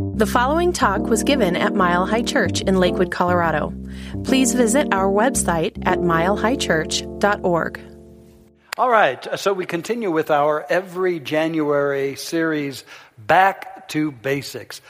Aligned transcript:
The 0.00 0.26
following 0.26 0.72
talk 0.72 1.02
was 1.02 1.22
given 1.22 1.56
at 1.56 1.74
Mile 1.74 2.06
High 2.06 2.22
Church 2.22 2.62
in 2.62 2.76
Lakewood, 2.76 3.10
Colorado. 3.10 3.74
Please 4.24 4.54
visit 4.54 4.88
our 4.92 5.10
website 5.10 5.78
at 5.86 5.98
milehighchurch.org. 5.98 7.80
All 8.78 8.88
right, 8.88 9.26
uh, 9.26 9.36
so 9.36 9.52
we 9.52 9.66
continue 9.66 10.10
with 10.10 10.30
our 10.30 10.64
every 10.70 11.20
January 11.20 12.16
series, 12.16 12.84
Back 13.18 13.88
to 13.88 14.10
Basics. 14.10 14.80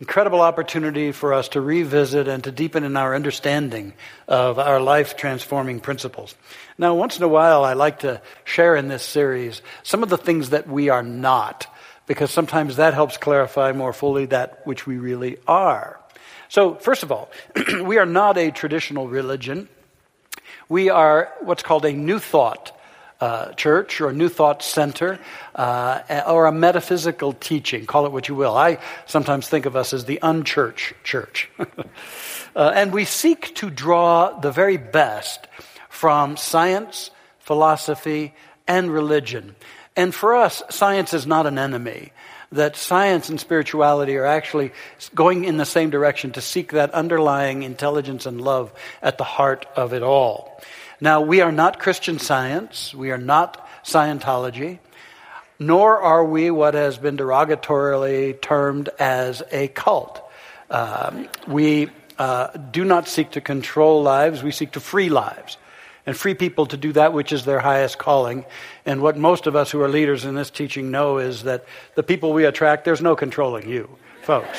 Incredible 0.00 0.40
opportunity 0.40 1.12
for 1.12 1.34
us 1.34 1.48
to 1.50 1.60
revisit 1.60 2.26
and 2.26 2.42
to 2.44 2.50
deepen 2.50 2.84
in 2.84 2.96
our 2.96 3.14
understanding 3.14 3.92
of 4.28 4.58
our 4.58 4.80
life 4.80 5.16
transforming 5.16 5.80
principles. 5.80 6.34
Now, 6.78 6.94
once 6.94 7.18
in 7.18 7.22
a 7.22 7.28
while, 7.28 7.64
I 7.64 7.74
like 7.74 7.98
to 7.98 8.22
share 8.44 8.76
in 8.76 8.88
this 8.88 9.02
series 9.02 9.60
some 9.82 10.02
of 10.02 10.08
the 10.08 10.18
things 10.18 10.50
that 10.50 10.66
we 10.66 10.88
are 10.88 11.02
not 11.02 11.66
because 12.06 12.30
sometimes 12.30 12.76
that 12.76 12.94
helps 12.94 13.16
clarify 13.16 13.72
more 13.72 13.92
fully 13.92 14.26
that 14.26 14.66
which 14.66 14.86
we 14.86 14.98
really 14.98 15.38
are. 15.46 16.00
So, 16.48 16.74
first 16.74 17.02
of 17.02 17.10
all, 17.10 17.30
we 17.82 17.98
are 17.98 18.06
not 18.06 18.38
a 18.38 18.50
traditional 18.50 19.08
religion. 19.08 19.68
We 20.68 20.90
are 20.90 21.32
what's 21.40 21.62
called 21.62 21.84
a 21.84 21.92
New 21.92 22.18
Thought 22.18 22.72
uh, 23.20 23.52
church 23.52 24.00
or 24.00 24.10
a 24.10 24.12
New 24.12 24.28
Thought 24.28 24.62
center 24.62 25.18
uh, 25.54 26.22
or 26.26 26.46
a 26.46 26.52
metaphysical 26.52 27.32
teaching. 27.32 27.86
Call 27.86 28.06
it 28.06 28.12
what 28.12 28.28
you 28.28 28.34
will. 28.34 28.56
I 28.56 28.78
sometimes 29.06 29.48
think 29.48 29.66
of 29.66 29.76
us 29.76 29.94
as 29.94 30.04
the 30.04 30.18
unchurch 30.22 30.92
church. 31.04 31.50
uh, 32.56 32.72
and 32.74 32.92
we 32.92 33.04
seek 33.04 33.54
to 33.56 33.70
draw 33.70 34.38
the 34.38 34.50
very 34.50 34.76
best 34.76 35.46
from 35.88 36.36
science, 36.36 37.10
philosophy, 37.38 38.34
and 38.66 38.90
religion 38.90 39.54
and 39.96 40.14
for 40.14 40.34
us, 40.34 40.62
science 40.70 41.14
is 41.14 41.26
not 41.26 41.46
an 41.46 41.58
enemy. 41.58 42.12
That 42.52 42.76
science 42.76 43.28
and 43.28 43.40
spirituality 43.40 44.16
are 44.16 44.26
actually 44.26 44.72
going 45.14 45.44
in 45.44 45.56
the 45.56 45.64
same 45.64 45.90
direction 45.90 46.32
to 46.32 46.40
seek 46.40 46.72
that 46.72 46.90
underlying 46.92 47.62
intelligence 47.62 48.26
and 48.26 48.40
love 48.40 48.72
at 49.02 49.18
the 49.18 49.24
heart 49.24 49.66
of 49.76 49.92
it 49.92 50.02
all. 50.02 50.60
Now, 51.00 51.20
we 51.20 51.40
are 51.40 51.52
not 51.52 51.78
Christian 51.78 52.18
science. 52.18 52.94
We 52.94 53.10
are 53.10 53.18
not 53.18 53.60
Scientology. 53.84 54.78
Nor 55.58 56.00
are 56.00 56.24
we 56.24 56.50
what 56.50 56.74
has 56.74 56.96
been 56.96 57.16
derogatorily 57.16 58.40
termed 58.40 58.88
as 58.98 59.42
a 59.52 59.68
cult. 59.68 60.20
Um, 60.70 61.28
we 61.46 61.90
uh, 62.18 62.48
do 62.56 62.84
not 62.84 63.08
seek 63.08 63.32
to 63.32 63.40
control 63.40 64.02
lives, 64.02 64.42
we 64.42 64.50
seek 64.50 64.72
to 64.72 64.80
free 64.80 65.08
lives 65.08 65.56
and 66.06 66.16
free 66.16 66.34
people 66.34 66.66
to 66.66 66.76
do 66.76 66.92
that 66.92 67.12
which 67.12 67.32
is 67.32 67.44
their 67.44 67.60
highest 67.60 67.98
calling. 67.98 68.44
And 68.84 69.00
what 69.00 69.16
most 69.16 69.46
of 69.46 69.56
us 69.56 69.70
who 69.70 69.80
are 69.80 69.88
leaders 69.88 70.24
in 70.24 70.34
this 70.34 70.50
teaching 70.50 70.90
know 70.90 71.18
is 71.18 71.44
that 71.44 71.64
the 71.94 72.02
people 72.02 72.32
we 72.32 72.44
attract, 72.44 72.84
there's 72.84 73.00
no 73.00 73.16
controlling 73.16 73.68
you, 73.68 73.88
folks. 74.22 74.58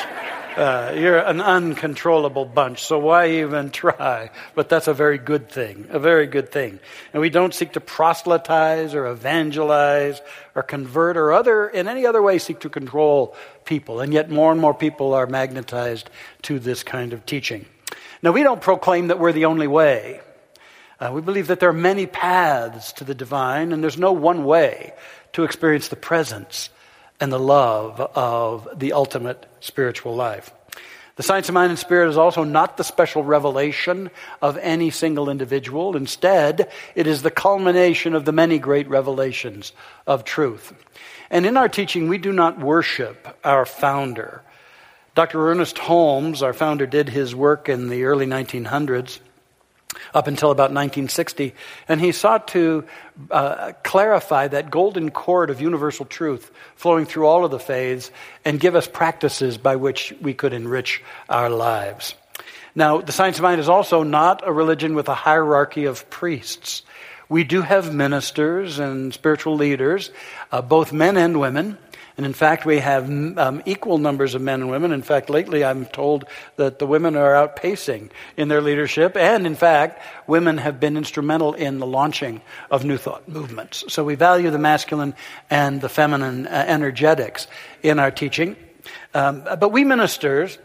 Uh, 0.56 0.96
you're 0.98 1.20
an 1.20 1.42
uncontrollable 1.42 2.46
bunch, 2.46 2.82
so 2.82 2.98
why 2.98 3.28
even 3.30 3.70
try? 3.72 4.30
But 4.54 4.70
that's 4.70 4.88
a 4.88 4.94
very 4.94 5.18
good 5.18 5.50
thing, 5.50 5.88
a 5.90 6.00
very 6.00 6.28
good 6.28 6.50
thing. 6.50 6.80
And 7.12 7.20
we 7.20 7.30
don't 7.30 7.54
seek 7.54 7.74
to 7.74 7.82
proselytize 7.82 8.94
or 8.94 9.08
evangelize 9.08 10.22
or 10.56 10.64
convert 10.64 11.18
or 11.18 11.34
other, 11.34 11.68
in 11.68 11.90
any 11.90 12.06
other 12.06 12.22
way 12.22 12.40
seek 12.40 12.62
to 12.62 12.70
control 12.70 13.36
people. 13.66 14.00
And 14.00 14.14
yet 14.14 14.30
more 14.30 14.54
and 14.54 14.62
more 14.62 14.74
people 14.74 15.14
are 15.14 15.28
magnetized 15.28 16.10
to 16.44 16.58
this 16.58 16.84
kind 16.84 17.12
of 17.12 17.26
teaching. 17.26 17.66
Now, 18.24 18.32
we 18.32 18.42
don't 18.42 18.62
proclaim 18.62 19.08
that 19.08 19.20
we're 19.20 19.34
the 19.34 19.46
only 19.46 19.68
way. 19.68 20.22
Uh, 21.00 21.12
we 21.14 21.22
believe 21.22 21.48
that 21.48 21.60
there 21.60 21.70
are 21.70 21.74
many 21.74 22.06
paths 22.06 22.94
to 22.94 23.04
the 23.04 23.16
divine, 23.16 23.72
and 23.72 23.84
there's 23.84 23.98
no 23.98 24.14
one 24.14 24.46
way 24.46 24.94
to 25.34 25.44
experience 25.44 25.90
the 25.90 25.96
presence 25.96 26.70
and 27.20 27.32
the 27.32 27.40
love 27.40 28.00
of 28.00 28.68
the 28.78 28.94
ultimate 28.94 29.46
spiritual 29.60 30.16
life. 30.16 30.52
The 31.18 31.24
science 31.24 31.48
of 31.48 31.54
mind 31.54 31.70
and 31.70 31.80
spirit 31.80 32.10
is 32.10 32.18
also 32.18 32.44
not 32.44 32.76
the 32.76 32.84
special 32.84 33.24
revelation 33.24 34.12
of 34.42 34.58
any 34.58 34.90
single 34.90 35.30
individual. 35.30 35.96
Instead, 35.96 36.70
it 36.94 37.08
is 37.08 37.22
the 37.22 37.32
culmination 37.32 38.16
of 38.16 38.26
the 38.26 38.34
many 38.34 38.60
great 38.60 38.90
revelations 38.90 39.72
of 40.06 40.26
truth. 40.26 40.74
And 41.30 41.46
in 41.46 41.56
our 41.56 41.70
teaching, 41.70 42.10
we 42.10 42.18
do 42.18 42.34
not 42.34 42.60
worship 42.60 43.38
our 43.46 43.66
founder. 43.66 44.42
Dr. 45.16 45.50
Ernest 45.50 45.78
Holmes, 45.78 46.44
our 46.44 46.54
founder, 46.54 46.86
did 46.86 47.08
his 47.08 47.34
work 47.34 47.70
in 47.70 47.88
the 47.88 48.04
early 48.04 48.26
1900s 48.26 49.20
up 50.14 50.28
until 50.28 50.52
about 50.52 50.72
1960. 50.72 51.54
And 51.88 52.00
he 52.00 52.12
sought 52.12 52.48
to 52.50 52.86
uh, 53.32 53.74
clarify 53.84 54.48
that 54.48 54.72
golden 54.72 55.12
cord 55.12 55.50
of 55.50 55.62
universal 55.62 56.06
truth 56.06 56.52
flowing 56.76 57.06
through 57.06 57.28
all 57.28 57.46
of 57.46 57.52
the 57.52 57.60
faiths 57.60 58.12
and 58.44 58.60
give 58.60 58.76
us 58.76 58.88
practices 58.88 59.58
by 59.58 59.76
which 59.76 60.14
we 60.22 60.34
could 60.34 60.54
enrich 60.54 61.04
our 61.30 61.50
lives. 61.50 62.16
Now, 62.76 63.00
the 63.00 63.14
Science 63.14 63.38
of 63.38 63.44
Mind 63.44 63.62
is 63.62 63.70
also 63.70 64.04
not 64.04 64.46
a 64.46 64.52
religion 64.52 64.96
with 64.96 65.08
a 65.08 65.16
hierarchy 65.16 65.86
of 65.86 66.10
priests. 66.10 66.84
We 67.30 67.44
do 67.44 67.62
have 67.62 67.94
ministers 67.94 68.80
and 68.80 69.14
spiritual 69.14 69.56
leaders, 69.56 70.12
uh, 70.52 70.62
both 70.62 70.94
men 70.94 71.18
and 71.18 71.40
women. 71.40 71.78
And 72.18 72.26
in 72.26 72.34
fact, 72.34 72.66
we 72.66 72.80
have 72.80 73.10
um, 73.10 73.62
equal 73.66 73.98
numbers 73.98 74.36
of 74.36 74.42
men 74.42 74.62
and 74.62 74.72
women. 74.72 74.94
In 74.94 75.02
fact, 75.02 75.30
lately 75.30 75.66
I'm 75.66 75.86
told 75.86 76.24
that 76.56 76.80
the 76.80 76.88
women 76.88 77.18
are 77.18 77.34
outpacing 77.34 78.10
in 78.38 78.48
their 78.48 78.62
leadership. 78.62 79.18
And 79.18 79.46
in 79.46 79.56
fact, 79.56 80.02
women 80.26 80.58
have 80.58 80.80
been 80.80 80.96
instrumental 80.96 81.54
in 81.54 81.80
the 81.80 81.86
launching 81.86 82.42
of 82.72 82.86
New 82.86 82.98
Thought 82.98 83.28
movements. 83.28 83.84
So 83.90 84.06
we 84.06 84.16
value 84.16 84.50
the 84.50 84.60
masculine 84.60 85.14
and 85.50 85.82
the 85.82 85.90
feminine 85.90 86.48
uh, 86.48 86.64
energetics 86.68 87.48
in 87.84 88.00
our 88.00 88.12
teaching. 88.12 88.56
Um, 89.14 89.44
but 89.44 89.74
we 89.74 89.84
ministers 89.84 90.58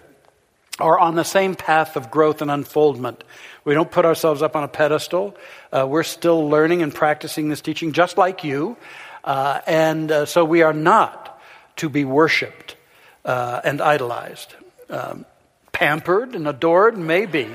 are 0.78 0.98
on 0.98 1.16
the 1.16 1.24
same 1.24 1.56
path 1.56 1.96
of 1.96 2.10
growth 2.10 2.42
and 2.42 2.50
unfoldment. 2.50 3.24
We 3.64 3.74
don't 3.74 3.90
put 3.90 4.04
ourselves 4.04 4.40
up 4.40 4.54
on 4.54 4.62
a 4.62 4.68
pedestal. 4.68 5.36
Uh, 5.72 5.86
we're 5.88 6.04
still 6.04 6.48
learning 6.48 6.82
and 6.82 6.94
practicing 6.94 7.48
this 7.48 7.60
teaching 7.60 7.92
just 7.92 8.16
like 8.16 8.44
you. 8.44 8.76
Uh, 9.24 9.60
and 9.66 10.10
uh, 10.10 10.26
so 10.26 10.44
we 10.44 10.62
are 10.62 10.72
not 10.72 11.39
to 11.76 11.88
be 11.88 12.04
worshiped 12.04 12.76
uh, 13.24 13.60
and 13.64 13.80
idolized. 13.80 14.54
Um, 14.88 15.24
pampered 15.72 16.34
and 16.34 16.46
adored, 16.46 16.98
maybe, 16.98 17.48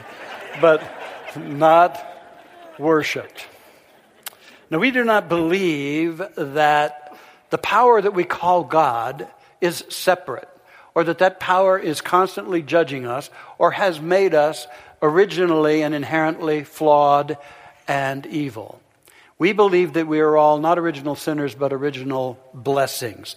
but 0.59 0.81
not 1.37 2.03
worshiped. 2.79 3.47
Now, 4.69 4.79
we 4.79 4.91
do 4.91 5.03
not 5.03 5.29
believe 5.29 6.21
that 6.35 7.15
the 7.49 7.57
power 7.57 8.01
that 8.01 8.13
we 8.13 8.23
call 8.23 8.63
God 8.63 9.27
is 9.61 9.83
separate, 9.89 10.49
or 10.95 11.03
that 11.03 11.19
that 11.19 11.39
power 11.39 11.77
is 11.77 12.01
constantly 12.01 12.61
judging 12.61 13.05
us, 13.05 13.29
or 13.57 13.71
has 13.71 13.99
made 13.99 14.33
us 14.33 14.65
originally 15.01 15.83
and 15.83 15.93
inherently 15.93 16.63
flawed 16.63 17.37
and 17.87 18.25
evil. 18.25 18.81
We 19.37 19.51
believe 19.51 19.93
that 19.93 20.07
we 20.07 20.19
are 20.21 20.35
all 20.35 20.57
not 20.59 20.79
original 20.79 21.15
sinners, 21.15 21.53
but 21.53 21.73
original 21.73 22.39
blessings. 22.53 23.35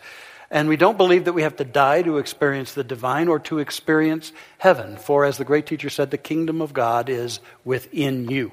And 0.51 0.69
we 0.69 0.77
don't 0.79 0.97
believe 0.97 1.27
that 1.27 1.35
we 1.35 1.43
have 1.43 1.57
to 1.57 1.65
die 1.65 2.03
to 2.03 2.19
experience 2.19 2.73
the 2.73 2.85
divine 2.85 3.29
or 3.29 3.39
to 3.41 3.59
experience 3.59 4.33
heaven. 4.57 4.97
For, 4.97 5.25
as 5.25 5.37
the 5.37 5.45
great 5.45 5.67
teacher 5.67 5.91
said, 5.91 6.11
the 6.11 6.19
kingdom 6.19 6.63
of 6.63 6.73
God 6.73 7.11
is 7.11 7.41
within 7.65 8.31
you. 8.31 8.53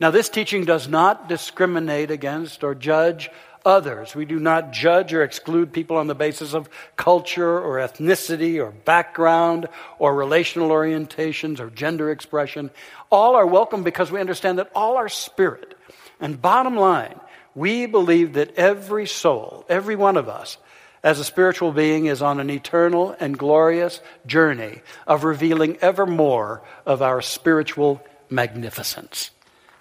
Now, 0.00 0.10
this 0.10 0.30
teaching 0.30 0.64
does 0.64 0.88
not 0.88 1.28
discriminate 1.28 2.10
against 2.10 2.64
or 2.64 2.74
judge 2.74 3.30
others. 3.66 4.14
We 4.14 4.24
do 4.24 4.38
not 4.38 4.72
judge 4.72 5.12
or 5.12 5.22
exclude 5.22 5.74
people 5.74 5.98
on 5.98 6.06
the 6.06 6.14
basis 6.14 6.54
of 6.54 6.70
culture 6.96 7.60
or 7.60 7.76
ethnicity 7.76 8.58
or 8.58 8.70
background 8.70 9.68
or 9.98 10.14
relational 10.14 10.70
orientations 10.70 11.60
or 11.60 11.68
gender 11.68 12.10
expression. 12.10 12.70
All 13.10 13.36
are 13.36 13.46
welcome 13.46 13.82
because 13.82 14.10
we 14.10 14.20
understand 14.20 14.58
that 14.58 14.70
all 14.74 14.96
are 14.96 15.10
spirit. 15.10 15.74
And 16.18 16.40
bottom 16.40 16.76
line, 16.76 17.20
we 17.54 17.84
believe 17.84 18.34
that 18.34 18.54
every 18.54 19.06
soul, 19.06 19.66
every 19.68 19.96
one 19.96 20.16
of 20.16 20.30
us, 20.30 20.56
as 21.02 21.18
a 21.18 21.24
spiritual 21.24 21.72
being 21.72 22.06
is 22.06 22.22
on 22.22 22.40
an 22.40 22.50
eternal 22.50 23.16
and 23.18 23.38
glorious 23.38 24.00
journey 24.26 24.80
of 25.06 25.24
revealing 25.24 25.78
ever 25.80 26.06
more 26.06 26.62
of 26.84 27.02
our 27.02 27.22
spiritual 27.22 28.02
magnificence. 28.28 29.30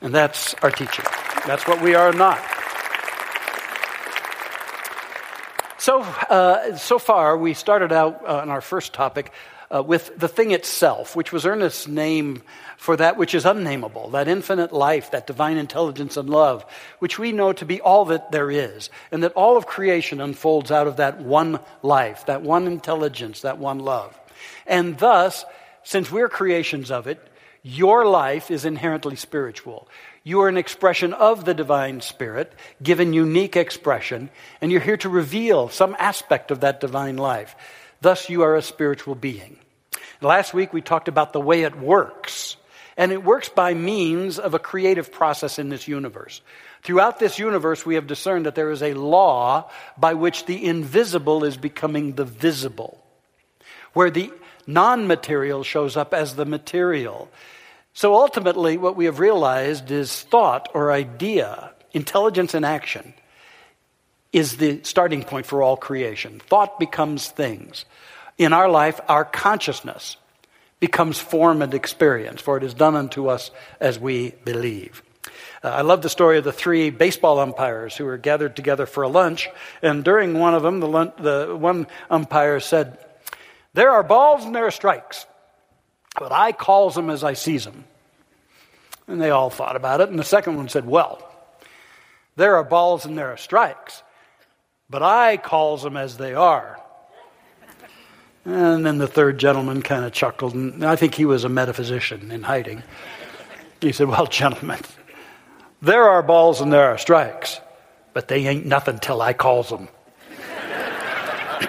And 0.02 0.14
that's 0.16 0.54
our 0.56 0.72
teaching. 0.72 1.06
That's 1.46 1.68
what 1.68 1.82
we 1.82 1.96
are 1.96 2.14
not. 2.14 2.40
So, 5.78 6.02
uh, 6.02 6.78
so 6.78 7.00
far, 7.00 7.38
we 7.38 7.54
started 7.54 7.92
out 7.92 8.22
uh, 8.28 8.40
on 8.40 8.50
our 8.50 8.62
first 8.62 8.94
topic 8.94 9.32
uh, 9.74 9.84
with 9.84 10.18
the 10.18 10.28
thing 10.28 10.52
itself, 10.52 11.16
which 11.16 11.32
was 11.32 11.46
Ernest's 11.46 11.88
name 11.88 12.42
for 12.78 12.96
that 12.96 13.18
which 13.18 13.36
is 13.36 13.46
unnameable, 13.46 14.10
that 14.12 14.28
infinite 14.28 14.72
life, 14.72 15.12
that 15.12 15.28
divine 15.28 15.58
intelligence 15.58 16.18
and 16.18 16.30
love, 16.30 16.66
which 17.00 17.20
we 17.20 17.32
know 17.32 17.54
to 17.54 17.66
be 17.66 17.82
all 17.82 18.06
that 18.06 18.32
there 18.32 18.50
is, 18.50 18.90
and 19.12 19.24
that 19.24 19.34
all 19.34 19.58
of 19.58 19.68
creation 19.68 20.22
unfolds 20.22 20.72
out 20.72 20.88
of 20.88 20.98
that 20.98 21.20
one 21.20 21.60
life, 21.84 22.26
that 22.26 22.42
one 22.42 22.68
intelligence, 22.68 23.42
that 23.42 23.58
one 23.58 23.80
love. 23.80 24.18
And 24.66 24.98
thus, 24.98 25.46
since 25.84 26.12
we're 26.12 26.30
creations 26.30 26.90
of 26.90 27.08
it, 27.08 27.22
your 27.62 28.08
life 28.08 28.52
is 28.52 28.64
inherently 28.66 29.18
spiritual. 29.18 29.90
You 30.24 30.42
are 30.42 30.50
an 30.50 30.58
expression 30.58 31.14
of 31.14 31.44
the 31.44 31.54
divine 31.54 32.02
spirit, 32.02 32.54
given 32.82 33.14
unique 33.14 33.58
expression, 33.58 34.30
and 34.62 34.72
you're 34.72 34.82
here 34.82 34.98
to 34.98 35.10
reveal 35.10 35.70
some 35.70 35.96
aspect 36.00 36.52
of 36.52 36.62
that 36.62 36.80
divine 36.80 37.18
life. 37.18 37.56
Thus, 38.02 38.30
you 38.30 38.44
are 38.44 38.56
a 38.56 38.62
spiritual 38.62 39.16
being. 39.16 39.58
Last 40.22 40.54
week, 40.54 40.74
we 40.74 40.82
talked 40.82 41.08
about 41.08 41.34
the 41.34 41.42
way 41.42 41.64
it 41.64 41.78
works. 41.78 42.56
And 42.98 43.14
it 43.14 43.24
works 43.24 43.48
by 43.48 43.74
means 43.74 44.40
of 44.40 44.54
a 44.54 44.60
creative 44.60 45.12
process 45.12 45.58
in 45.58 45.70
this 45.70 45.88
universe. 45.88 46.42
Throughout 46.84 47.18
this 47.18 47.40
universe, 47.40 47.86
we 47.86 47.96
have 47.96 48.08
discerned 48.08 48.46
that 48.46 48.56
there 48.56 48.72
is 48.72 48.84
a 48.84 48.94
law 48.94 49.70
by 49.98 50.16
which 50.16 50.46
the 50.46 50.66
invisible 50.66 51.46
is 51.46 51.56
becoming 51.56 52.16
the 52.16 52.26
visible, 52.26 53.02
where 53.94 54.12
the 54.12 54.34
non 54.68 55.08
material 55.08 55.64
shows 55.64 55.96
up 55.96 56.14
as 56.14 56.36
the 56.36 56.46
material. 56.46 57.30
So 57.94 58.16
ultimately, 58.16 58.78
what 58.78 58.98
we 58.98 59.06
have 59.06 59.20
realized 59.20 59.92
is 59.92 60.22
thought 60.24 60.70
or 60.74 60.92
idea, 60.92 61.72
intelligence 61.94 62.54
in 62.54 62.66
action, 62.66 63.14
is 64.32 64.58
the 64.58 64.82
starting 64.84 65.24
point 65.24 65.46
for 65.46 65.62
all 65.62 65.78
creation. 65.78 66.40
Thought 66.40 66.80
becomes 66.80 67.28
things. 67.28 67.86
In 68.38 68.54
our 68.54 68.70
life, 68.70 69.00
our 69.08 69.26
consciousness 69.26 70.18
becomes 70.80 71.20
form 71.20 71.62
and 71.62 71.74
experience, 71.74 72.42
for 72.42 72.58
it 72.58 72.64
is 72.64 72.74
done 72.74 72.96
unto 72.96 73.28
us 73.28 73.52
as 73.80 74.00
we 74.00 74.32
believe. 74.46 75.04
Uh, 75.64 75.70
I 75.70 75.82
love 75.82 76.02
the 76.02 76.10
story 76.10 76.38
of 76.38 76.46
the 76.46 76.54
three 76.54 76.90
baseball 76.90 77.40
umpires 77.40 77.98
who 77.98 78.06
were 78.06 78.18
gathered 78.18 78.56
together 78.56 78.86
for 78.86 79.04
a 79.04 79.10
lunch, 79.10 79.50
and 79.82 80.04
during 80.04 80.40
one 80.40 80.54
of 80.54 80.64
them, 80.64 80.80
the, 80.80 81.14
the 81.18 81.56
one 81.56 81.88
umpire 82.10 82.60
said, 82.60 82.98
There 83.74 83.92
are 83.92 84.04
balls 84.04 84.46
and 84.46 84.56
there 84.56 84.68
are 84.68 84.72
strikes, 84.72 85.26
but 86.18 86.32
I 86.32 86.54
calls 86.54 86.96
them 86.96 87.10
as 87.10 87.24
I 87.24 87.34
sees 87.34 87.66
them. 87.66 87.84
And 89.08 89.20
they 89.20 89.32
all 89.32 89.50
thought 89.50 89.76
about 89.76 90.02
it, 90.02 90.10
and 90.10 90.20
the 90.20 90.24
second 90.24 90.56
one 90.56 90.70
said, 90.70 90.86
Well, 90.86 91.26
there 92.38 92.56
are 92.56 92.64
balls 92.64 93.06
and 93.06 93.18
there 93.18 93.34
are 93.34 93.38
strikes, 93.38 94.02
but 94.90 95.04
I 95.04 95.38
calls 95.38 95.84
them 95.84 95.96
as 95.96 96.18
they 96.18 96.34
are. 96.34 96.80
And 98.46 98.86
then 98.86 98.98
the 98.98 99.08
third 99.08 99.38
gentleman 99.38 99.82
kind 99.82 100.06
of 100.06 100.12
chuckled, 100.12 100.56
and 100.56 100.84
I 100.84 100.96
think 100.96 101.14
he 101.14 101.26
was 101.26 101.44
a 101.44 101.50
metaphysician 101.50 102.32
in 102.32 102.44
hiding. 102.44 102.84
He 103.82 103.92
said, 103.92 104.08
Well, 104.08 104.26
gentlemen, 104.26 104.80
there 105.82 106.04
are 106.10 106.24
balls 106.24 106.62
and 106.62 106.74
there 106.74 106.90
are 106.90 106.98
strikes, 106.98 107.60
but 108.14 108.28
they 108.28 108.48
ain't 108.48 108.66
nothing 108.66 109.00
till 109.00 109.22
I 109.22 109.34
calls 109.34 109.70
them. 109.70 109.88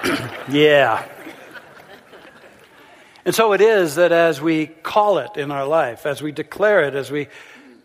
yeah. 0.51 1.07
And 3.25 3.35
so 3.35 3.53
it 3.53 3.61
is 3.61 3.97
that 3.97 4.13
as 4.13 4.41
we 4.41 4.67
call 4.67 5.19
it 5.19 5.37
in 5.37 5.51
our 5.51 5.67
life, 5.67 6.07
as 6.07 6.23
we 6.23 6.33
declare 6.33 6.83
it, 6.83 6.95
as 6.95 7.11
we 7.11 7.29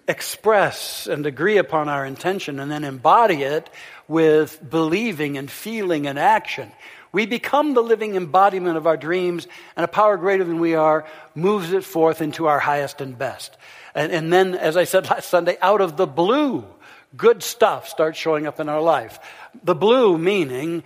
express 0.07 1.07
and 1.07 1.25
agree 1.25 1.57
upon 1.57 1.89
our 1.89 2.05
intention 2.05 2.59
and 2.59 2.71
then 2.71 2.83
embody 2.83 3.43
it 3.43 3.69
with 4.07 4.59
believing 4.67 5.37
and 5.37 5.49
feeling 5.49 6.07
and 6.07 6.19
action, 6.19 6.71
we 7.11 7.25
become 7.25 7.73
the 7.73 7.81
living 7.81 8.15
embodiment 8.15 8.75
of 8.75 8.87
our 8.87 8.97
dreams, 8.97 9.47
and 9.77 9.85
a 9.85 9.87
power 9.87 10.17
greater 10.17 10.43
than 10.43 10.59
we 10.59 10.75
are 10.75 11.05
moves 11.33 11.71
it 11.71 11.85
forth 11.85 12.21
into 12.21 12.47
our 12.47 12.59
highest 12.59 12.99
and 12.99 13.17
best. 13.17 13.55
And, 13.95 14.11
and 14.11 14.33
then, 14.33 14.53
as 14.53 14.75
I 14.75 14.83
said 14.83 15.05
last 15.09 15.29
Sunday, 15.29 15.57
out 15.61 15.81
of 15.81 15.95
the 15.95 16.07
blue, 16.07 16.65
good 17.15 17.41
stuff 17.41 17.87
starts 17.87 18.19
showing 18.19 18.45
up 18.47 18.59
in 18.59 18.67
our 18.67 18.81
life. 18.81 19.19
The 19.63 19.75
blue 19.75 20.17
meaning 20.17 20.83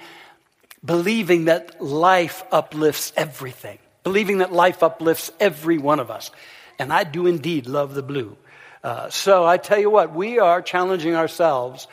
believing 0.85 1.45
that 1.45 1.83
life 1.83 2.43
uplifts 2.51 3.11
everything, 3.17 3.79
believing 4.03 4.37
that 4.37 4.53
life 4.53 4.83
uplifts 4.83 5.31
every 5.39 5.77
one 5.77 5.99
of 5.99 6.11
us. 6.11 6.31
And 6.77 6.93
I 6.93 7.03
do 7.03 7.25
indeed 7.27 7.67
love 7.67 7.93
the 7.93 8.03
blue. 8.03 8.37
Uh, 8.83 9.09
so 9.09 9.45
I 9.45 9.57
tell 9.57 9.79
you 9.79 9.89
what, 9.89 10.13
we 10.13 10.39
are 10.39 10.61
challenging 10.61 11.15
ourselves 11.15 11.87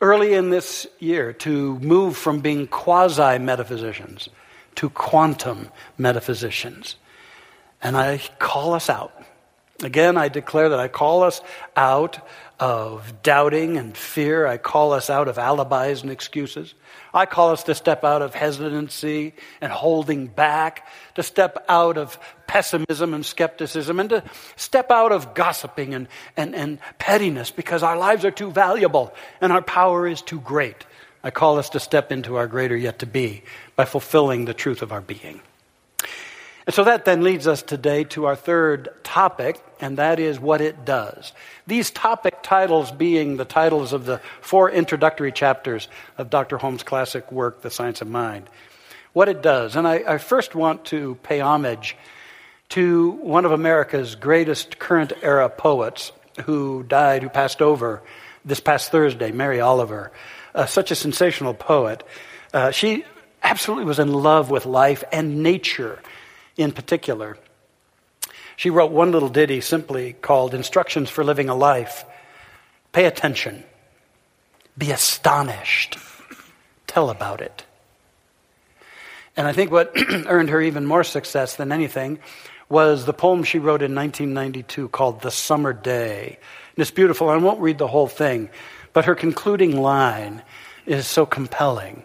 early 0.00 0.34
in 0.34 0.50
this 0.50 0.86
year 0.98 1.32
to 1.32 1.78
move 1.78 2.16
from 2.16 2.40
being 2.40 2.66
quasi 2.66 3.38
metaphysicians 3.38 4.28
to 4.76 4.90
quantum 4.90 5.68
metaphysicians. 5.98 6.96
And 7.82 7.96
I 7.96 8.20
call 8.38 8.74
us 8.74 8.90
out 8.90 9.12
Again, 9.82 10.18
I 10.18 10.28
declare 10.28 10.70
that 10.70 10.80
I 10.80 10.88
call 10.88 11.22
us 11.22 11.40
out 11.74 12.18
of 12.60 13.22
doubting 13.22 13.78
and 13.78 13.96
fear. 13.96 14.46
I 14.46 14.58
call 14.58 14.92
us 14.92 15.08
out 15.08 15.28
of 15.28 15.38
alibis 15.38 16.02
and 16.02 16.10
excuses. 16.10 16.74
I 17.14 17.24
call 17.24 17.52
us 17.52 17.64
to 17.64 17.74
step 17.74 18.04
out 18.04 18.20
of 18.20 18.34
hesitancy 18.34 19.34
and 19.62 19.72
holding 19.72 20.26
back, 20.26 20.86
to 21.14 21.22
step 21.22 21.64
out 21.70 21.96
of 21.96 22.18
pessimism 22.46 23.14
and 23.14 23.24
skepticism, 23.24 23.98
and 23.98 24.10
to 24.10 24.22
step 24.56 24.90
out 24.90 25.10
of 25.10 25.32
gossiping 25.32 25.94
and, 25.94 26.06
and, 26.36 26.54
and 26.54 26.78
pettiness 26.98 27.50
because 27.50 27.82
our 27.82 27.96
lives 27.96 28.26
are 28.26 28.30
too 28.30 28.50
valuable 28.50 29.14
and 29.40 29.52
our 29.52 29.62
power 29.62 30.06
is 30.06 30.20
too 30.20 30.40
great. 30.40 30.84
I 31.24 31.30
call 31.30 31.58
us 31.58 31.70
to 31.70 31.80
step 31.80 32.12
into 32.12 32.36
our 32.36 32.46
greater 32.46 32.76
yet 32.76 32.98
to 32.98 33.06
be 33.06 33.42
by 33.74 33.86
fulfilling 33.86 34.44
the 34.44 34.54
truth 34.54 34.82
of 34.82 34.92
our 34.92 35.00
being. 35.00 35.40
And 36.70 36.74
so 36.76 36.84
that 36.84 37.04
then 37.04 37.24
leads 37.24 37.48
us 37.48 37.62
today 37.62 38.04
to 38.04 38.26
our 38.26 38.36
third 38.36 38.90
topic, 39.02 39.60
and 39.80 39.98
that 39.98 40.20
is 40.20 40.38
what 40.38 40.60
it 40.60 40.84
does. 40.84 41.32
These 41.66 41.90
topic 41.90 42.44
titles 42.44 42.92
being 42.92 43.36
the 43.36 43.44
titles 43.44 43.92
of 43.92 44.04
the 44.04 44.20
four 44.40 44.70
introductory 44.70 45.32
chapters 45.32 45.88
of 46.16 46.30
Dr. 46.30 46.58
Holmes' 46.58 46.84
classic 46.84 47.32
work, 47.32 47.62
The 47.62 47.72
Science 47.72 48.02
of 48.02 48.06
Mind. 48.06 48.48
What 49.12 49.28
it 49.28 49.42
does. 49.42 49.74
And 49.74 49.84
I, 49.84 50.04
I 50.06 50.18
first 50.18 50.54
want 50.54 50.84
to 50.84 51.16
pay 51.24 51.40
homage 51.40 51.96
to 52.68 53.10
one 53.10 53.44
of 53.44 53.50
America's 53.50 54.14
greatest 54.14 54.78
current 54.78 55.12
era 55.22 55.48
poets 55.48 56.12
who 56.44 56.84
died, 56.84 57.24
who 57.24 57.30
passed 57.30 57.60
over 57.60 58.00
this 58.44 58.60
past 58.60 58.92
Thursday, 58.92 59.32
Mary 59.32 59.60
Oliver. 59.60 60.12
Uh, 60.54 60.66
such 60.66 60.92
a 60.92 60.94
sensational 60.94 61.52
poet. 61.52 62.04
Uh, 62.54 62.70
she 62.70 63.04
absolutely 63.42 63.86
was 63.86 63.98
in 63.98 64.12
love 64.12 64.50
with 64.50 64.66
life 64.66 65.02
and 65.10 65.42
nature 65.42 65.98
in 66.60 66.72
particular. 66.72 67.38
She 68.56 68.70
wrote 68.70 68.92
one 68.92 69.12
little 69.12 69.30
ditty 69.30 69.60
simply 69.60 70.12
called 70.12 70.54
Instructions 70.54 71.08
for 71.08 71.24
Living 71.24 71.48
a 71.48 71.54
Life. 71.54 72.04
Pay 72.92 73.06
attention. 73.06 73.64
Be 74.76 74.90
astonished. 74.90 75.96
Tell 76.86 77.08
about 77.08 77.40
it. 77.40 77.64
And 79.36 79.46
I 79.46 79.52
think 79.52 79.70
what 79.70 79.92
earned 80.26 80.50
her 80.50 80.60
even 80.60 80.84
more 80.84 81.04
success 81.04 81.56
than 81.56 81.72
anything 81.72 82.18
was 82.68 83.04
the 83.04 83.12
poem 83.12 83.42
she 83.42 83.58
wrote 83.58 83.82
in 83.82 83.94
1992 83.94 84.88
called 84.88 85.22
The 85.22 85.30
Summer 85.30 85.72
Day. 85.72 86.38
And 86.76 86.82
it's 86.82 86.90
beautiful. 86.90 87.28
I 87.28 87.36
won't 87.36 87.60
read 87.60 87.78
the 87.78 87.88
whole 87.88 88.06
thing, 88.06 88.50
but 88.92 89.06
her 89.06 89.14
concluding 89.14 89.80
line 89.80 90.42
is 90.84 91.06
so 91.06 91.24
compelling. 91.24 92.02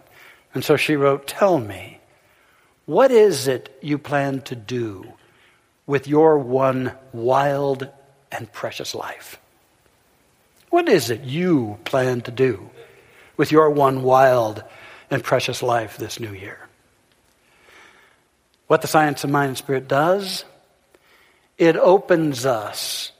And 0.53 0.63
so 0.63 0.77
she 0.77 0.95
wrote, 0.95 1.27
Tell 1.27 1.59
me, 1.59 1.99
what 2.85 3.11
is 3.11 3.47
it 3.47 3.77
you 3.81 3.97
plan 3.97 4.41
to 4.41 4.55
do 4.55 5.13
with 5.87 6.07
your 6.07 6.37
one 6.37 6.93
wild 7.13 7.87
and 8.31 8.51
precious 8.51 8.93
life? 8.93 9.39
What 10.69 10.89
is 10.89 11.09
it 11.09 11.21
you 11.21 11.79
plan 11.85 12.21
to 12.21 12.31
do 12.31 12.69
with 13.37 13.51
your 13.51 13.69
one 13.69 14.03
wild 14.03 14.63
and 15.09 15.23
precious 15.23 15.63
life 15.63 15.97
this 15.97 16.19
new 16.19 16.33
year? 16.33 16.59
What 18.67 18.81
the 18.81 18.87
science 18.87 19.23
of 19.23 19.29
mind 19.29 19.49
and 19.49 19.57
spirit 19.57 19.87
does, 19.87 20.43
it 21.57 21.77
opens 21.77 22.45
us 22.45 23.11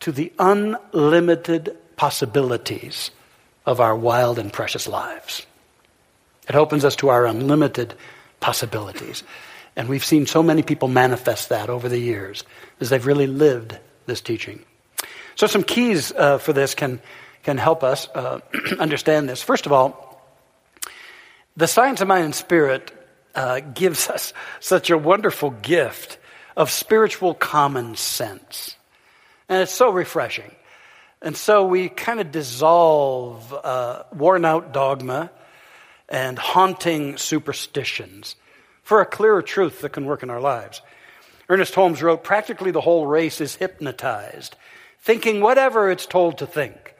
to 0.00 0.12
the 0.12 0.32
unlimited 0.38 1.76
possibilities 1.96 3.10
of 3.64 3.80
our 3.80 3.96
wild 3.96 4.38
and 4.38 4.52
precious 4.52 4.88
lives. 4.88 5.46
It 6.48 6.56
opens 6.56 6.84
us 6.84 6.96
to 6.96 7.08
our 7.08 7.26
unlimited 7.26 7.94
possibilities. 8.42 9.22
And 9.74 9.88
we've 9.88 10.04
seen 10.04 10.26
so 10.26 10.42
many 10.42 10.62
people 10.62 10.88
manifest 10.88 11.48
that 11.48 11.70
over 11.70 11.88
the 11.88 11.98
years 11.98 12.44
as 12.80 12.90
they've 12.90 13.06
really 13.06 13.26
lived 13.26 13.78
this 14.04 14.20
teaching. 14.20 14.62
So, 15.34 15.46
some 15.46 15.62
keys 15.62 16.12
uh, 16.12 16.36
for 16.36 16.52
this 16.52 16.74
can, 16.74 17.00
can 17.42 17.56
help 17.56 17.82
us 17.82 18.06
uh, 18.14 18.40
understand 18.78 19.30
this. 19.30 19.42
First 19.42 19.64
of 19.64 19.72
all, 19.72 20.22
the 21.56 21.66
science 21.66 22.02
of 22.02 22.08
mind 22.08 22.24
and 22.26 22.34
spirit 22.34 22.92
uh, 23.34 23.60
gives 23.60 24.10
us 24.10 24.34
such 24.60 24.90
a 24.90 24.98
wonderful 24.98 25.50
gift 25.50 26.18
of 26.54 26.70
spiritual 26.70 27.32
common 27.32 27.96
sense. 27.96 28.76
And 29.48 29.62
it's 29.62 29.72
so 29.72 29.90
refreshing. 29.90 30.50
And 31.22 31.36
so 31.36 31.64
we 31.64 31.88
kind 31.88 32.20
of 32.20 32.30
dissolve 32.30 33.52
uh, 33.54 34.02
worn 34.14 34.44
out 34.44 34.72
dogma 34.72 35.30
and 36.12 36.38
haunting 36.38 37.16
superstitions 37.16 38.36
for 38.82 39.00
a 39.00 39.06
clearer 39.06 39.40
truth 39.40 39.80
that 39.80 39.94
can 39.94 40.04
work 40.04 40.22
in 40.22 40.28
our 40.28 40.40
lives. 40.40 40.82
Ernest 41.48 41.74
Holmes 41.74 42.02
wrote 42.02 42.22
practically 42.22 42.70
the 42.70 42.82
whole 42.82 43.06
race 43.06 43.40
is 43.40 43.56
hypnotized, 43.56 44.54
thinking 45.00 45.40
whatever 45.40 45.90
it's 45.90 46.06
told 46.06 46.38
to 46.38 46.46
think. 46.46 46.94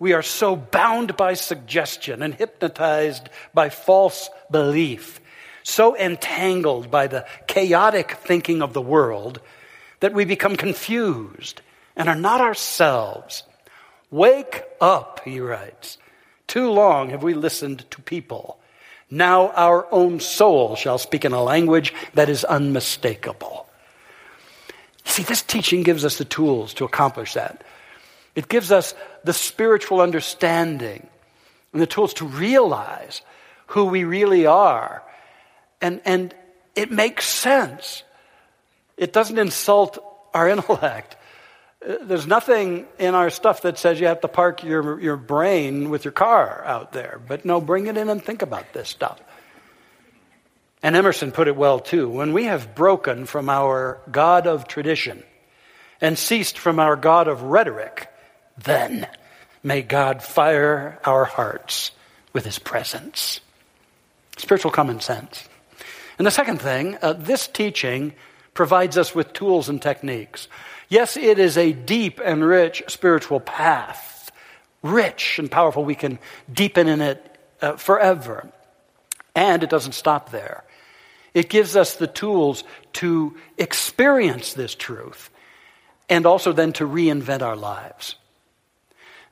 We 0.00 0.14
are 0.14 0.22
so 0.22 0.56
bound 0.56 1.16
by 1.16 1.34
suggestion 1.34 2.22
and 2.22 2.34
hypnotized 2.34 3.28
by 3.54 3.68
false 3.68 4.28
belief, 4.50 5.20
so 5.62 5.96
entangled 5.96 6.90
by 6.90 7.06
the 7.06 7.26
chaotic 7.46 8.12
thinking 8.12 8.62
of 8.62 8.72
the 8.72 8.82
world 8.82 9.40
that 10.00 10.14
we 10.14 10.24
become 10.24 10.56
confused 10.56 11.60
and 11.94 12.08
are 12.08 12.16
not 12.16 12.40
ourselves. 12.40 13.44
Wake 14.10 14.64
up, 14.80 15.20
he 15.24 15.38
writes. 15.38 15.98
Too 16.50 16.72
long 16.72 17.10
have 17.10 17.22
we 17.22 17.34
listened 17.34 17.88
to 17.92 18.02
people, 18.02 18.58
Now 19.08 19.50
our 19.50 19.86
own 19.92 20.18
soul 20.18 20.74
shall 20.74 20.98
speak 20.98 21.24
in 21.24 21.30
a 21.30 21.44
language 21.44 21.94
that 22.14 22.28
is 22.28 22.42
unmistakable. 22.42 23.68
See, 25.04 25.22
this 25.22 25.42
teaching 25.42 25.84
gives 25.84 26.04
us 26.04 26.18
the 26.18 26.24
tools 26.24 26.74
to 26.74 26.84
accomplish 26.84 27.34
that. 27.34 27.62
It 28.34 28.48
gives 28.48 28.72
us 28.72 28.94
the 29.22 29.32
spiritual 29.32 30.00
understanding 30.00 31.06
and 31.72 31.80
the 31.80 31.86
tools 31.86 32.14
to 32.14 32.26
realize 32.26 33.22
who 33.68 33.84
we 33.84 34.02
really 34.02 34.44
are. 34.44 35.04
And, 35.80 36.00
and 36.04 36.34
it 36.74 36.90
makes 36.90 37.26
sense. 37.28 38.02
It 38.96 39.12
doesn't 39.12 39.38
insult 39.38 40.02
our 40.34 40.48
intellect. 40.54 41.14
There's 41.80 42.26
nothing 42.26 42.86
in 42.98 43.14
our 43.14 43.30
stuff 43.30 43.62
that 43.62 43.78
says 43.78 43.98
you 43.98 44.06
have 44.06 44.20
to 44.20 44.28
park 44.28 44.62
your, 44.62 45.00
your 45.00 45.16
brain 45.16 45.88
with 45.88 46.04
your 46.04 46.12
car 46.12 46.62
out 46.64 46.92
there. 46.92 47.20
But 47.26 47.44
no, 47.44 47.60
bring 47.60 47.86
it 47.86 47.96
in 47.96 48.10
and 48.10 48.22
think 48.22 48.42
about 48.42 48.72
this 48.74 48.88
stuff. 48.88 49.18
And 50.82 50.94
Emerson 50.94 51.32
put 51.32 51.48
it 51.48 51.56
well 51.56 51.78
too. 51.78 52.08
When 52.08 52.32
we 52.32 52.44
have 52.44 52.74
broken 52.74 53.24
from 53.26 53.48
our 53.48 54.00
God 54.10 54.46
of 54.46 54.68
tradition 54.68 55.22
and 56.00 56.18
ceased 56.18 56.58
from 56.58 56.78
our 56.78 56.96
God 56.96 57.28
of 57.28 57.42
rhetoric, 57.42 58.08
then 58.58 59.06
may 59.62 59.82
God 59.82 60.22
fire 60.22 60.98
our 61.04 61.24
hearts 61.24 61.92
with 62.32 62.44
his 62.44 62.58
presence. 62.58 63.40
Spiritual 64.36 64.70
common 64.70 65.00
sense. 65.00 65.48
And 66.18 66.26
the 66.26 66.30
second 66.30 66.60
thing, 66.60 66.98
uh, 67.00 67.14
this 67.14 67.46
teaching 67.46 68.14
provides 68.54 68.98
us 68.98 69.14
with 69.14 69.32
tools 69.32 69.68
and 69.68 69.80
techniques. 69.80 70.48
Yes, 70.90 71.16
it 71.16 71.38
is 71.38 71.56
a 71.56 71.72
deep 71.72 72.20
and 72.22 72.44
rich 72.44 72.82
spiritual 72.88 73.38
path, 73.38 74.32
rich 74.82 75.38
and 75.38 75.48
powerful. 75.48 75.84
We 75.84 75.94
can 75.94 76.18
deepen 76.52 76.88
in 76.88 77.00
it 77.00 77.38
uh, 77.62 77.76
forever. 77.76 78.50
And 79.36 79.62
it 79.62 79.70
doesn't 79.70 79.92
stop 79.92 80.30
there. 80.30 80.64
It 81.32 81.48
gives 81.48 81.76
us 81.76 81.94
the 81.94 82.08
tools 82.08 82.64
to 82.94 83.36
experience 83.56 84.52
this 84.54 84.74
truth 84.74 85.30
and 86.08 86.26
also 86.26 86.52
then 86.52 86.72
to 86.74 86.84
reinvent 86.84 87.40
our 87.40 87.54
lives. 87.54 88.16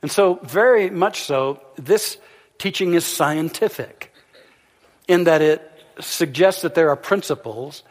And 0.01 0.09
so, 0.09 0.35
very 0.43 0.89
much 0.89 1.23
so, 1.23 1.61
this 1.75 2.17
teaching 2.57 2.93
is 2.93 3.05
scientific 3.05 4.13
in 5.09 5.25
that 5.25 5.41
it 5.41 5.69
suggests 5.99 6.61
that 6.61 6.73
there 6.73 6.89
are 6.89 6.95
principles 6.95 7.83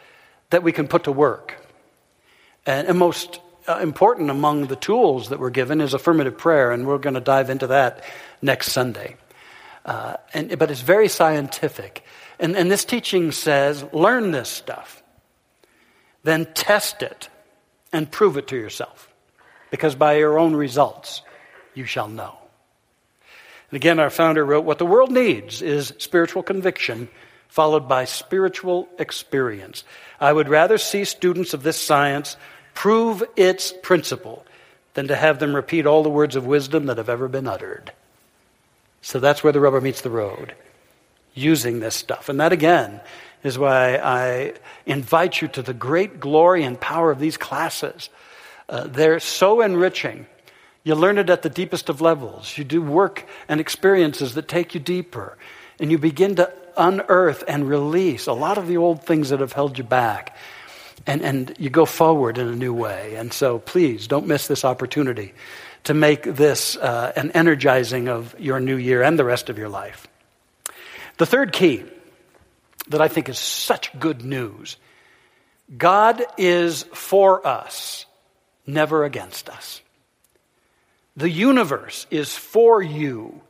that 0.49 0.63
we 0.63 0.71
can 0.71 0.87
put 0.87 1.03
to 1.03 1.11
work. 1.11 1.63
And, 2.65 2.87
and 2.87 2.97
most 2.97 3.39
important 3.77 4.29
among 4.29 4.67
the 4.67 4.75
tools 4.75 5.29
that 5.29 5.39
we're 5.39 5.49
given 5.49 5.81
is 5.81 5.93
affirmative 5.93 6.37
prayer, 6.37 6.71
and 6.71 6.87
we're 6.87 6.97
going 6.97 7.13
to 7.13 7.21
dive 7.21 7.49
into 7.49 7.67
that 7.67 8.03
next 8.41 8.71
Sunday. 8.71 9.15
Uh, 9.85 10.15
and, 10.33 10.57
but 10.57 10.71
it's 10.71 10.81
very 10.81 11.07
scientific. 11.07 12.03
And, 12.39 12.55
and 12.55 12.69
this 12.71 12.85
teaching 12.85 13.31
says 13.31 13.83
learn 13.93 14.31
this 14.31 14.49
stuff, 14.49 15.03
then 16.23 16.47
test 16.53 17.01
it 17.01 17.29
and 17.91 18.11
prove 18.11 18.37
it 18.37 18.47
to 18.47 18.55
yourself, 18.55 19.13
because 19.71 19.95
by 19.95 20.17
your 20.17 20.37
own 20.37 20.55
results, 20.55 21.21
you 21.73 21.85
shall 21.85 22.07
know. 22.07 22.37
And 23.71 23.77
again, 23.77 23.99
our 23.99 24.09
founder 24.09 24.45
wrote 24.45 24.65
What 24.65 24.79
the 24.79 24.85
world 24.85 25.11
needs 25.11 25.61
is 25.61 25.93
spiritual 25.97 26.43
conviction 26.43 27.09
followed 27.49 27.87
by 27.87 28.05
spiritual 28.05 28.87
experience. 28.99 29.83
I 30.19 30.31
would 30.31 30.47
rather 30.47 30.77
see 30.77 31.03
students 31.03 31.53
of 31.53 31.63
this 31.63 31.81
science 31.81 32.37
prove 32.79 33.21
its 33.35 33.73
principle 33.83 34.45
than 34.93 35.09
to 35.09 35.15
have 35.15 35.37
them 35.37 35.53
repeat 35.53 35.85
all 35.85 36.01
the 36.01 36.09
words 36.09 36.37
of 36.37 36.45
wisdom 36.45 36.85
that 36.85 36.97
have 36.97 37.09
ever 37.09 37.27
been 37.27 37.45
uttered. 37.45 37.91
So 39.01 39.19
that's 39.19 39.43
where 39.43 39.51
the 39.51 39.59
rubber 39.59 39.81
meets 39.81 39.99
the 39.99 40.09
road, 40.09 40.55
using 41.33 41.81
this 41.81 41.93
stuff. 41.93 42.29
And 42.29 42.39
that, 42.39 42.53
again, 42.53 43.01
is 43.43 43.59
why 43.59 43.97
I 43.97 44.53
invite 44.85 45.41
you 45.41 45.49
to 45.49 45.61
the 45.61 45.73
great 45.73 46.21
glory 46.21 46.63
and 46.63 46.79
power 46.79 47.11
of 47.11 47.19
these 47.19 47.35
classes. 47.35 48.09
Uh, 48.69 48.87
they're 48.87 49.19
so 49.19 49.59
enriching. 49.59 50.25
You 50.85 50.95
learn 50.95 51.17
it 51.17 51.29
at 51.29 51.41
the 51.41 51.49
deepest 51.49 51.89
of 51.89 51.99
levels. 51.99 52.57
You 52.57 52.63
do 52.63 52.81
work 52.81 53.27
and 53.49 53.59
experiences 53.59 54.35
that 54.35 54.47
take 54.47 54.73
you 54.73 54.79
deeper. 54.79 55.37
And 55.81 55.91
you 55.91 55.97
begin 55.97 56.35
to 56.35 56.49
unearth 56.77 57.43
and 57.45 57.67
release 57.67 58.25
a 58.25 58.31
lot 58.31 58.57
of 58.57 58.69
the 58.69 58.77
old 58.77 59.03
things 59.03 59.31
that 59.31 59.41
have 59.41 59.51
held 59.51 59.77
you 59.77 59.83
back. 59.83 60.37
And, 61.07 61.21
and 61.21 61.55
you 61.57 61.69
go 61.69 61.85
forward 61.85 62.37
in 62.37 62.47
a 62.47 62.55
new 62.55 62.73
way. 62.73 63.15
And 63.15 63.33
so 63.33 63.59
please 63.59 64.07
don't 64.07 64.27
miss 64.27 64.47
this 64.47 64.65
opportunity 64.65 65.33
to 65.85 65.93
make 65.93 66.23
this 66.23 66.75
uh, 66.77 67.13
an 67.15 67.31
energizing 67.31 68.09
of 68.09 68.35
your 68.39 68.59
new 68.59 68.75
year 68.75 69.01
and 69.01 69.17
the 69.17 69.25
rest 69.25 69.49
of 69.49 69.57
your 69.57 69.69
life. 69.69 70.07
The 71.17 71.25
third 71.25 71.51
key 71.51 71.85
that 72.89 73.01
I 73.01 73.07
think 73.07 73.29
is 73.29 73.39
such 73.39 73.97
good 73.99 74.23
news 74.23 74.77
God 75.77 76.23
is 76.37 76.83
for 76.93 77.45
us, 77.45 78.05
never 78.65 79.03
against 79.03 79.49
us. 79.49 79.81
The 81.15 81.29
universe 81.29 82.07
is 82.09 82.35
for 82.35 82.81
you, 82.81 83.41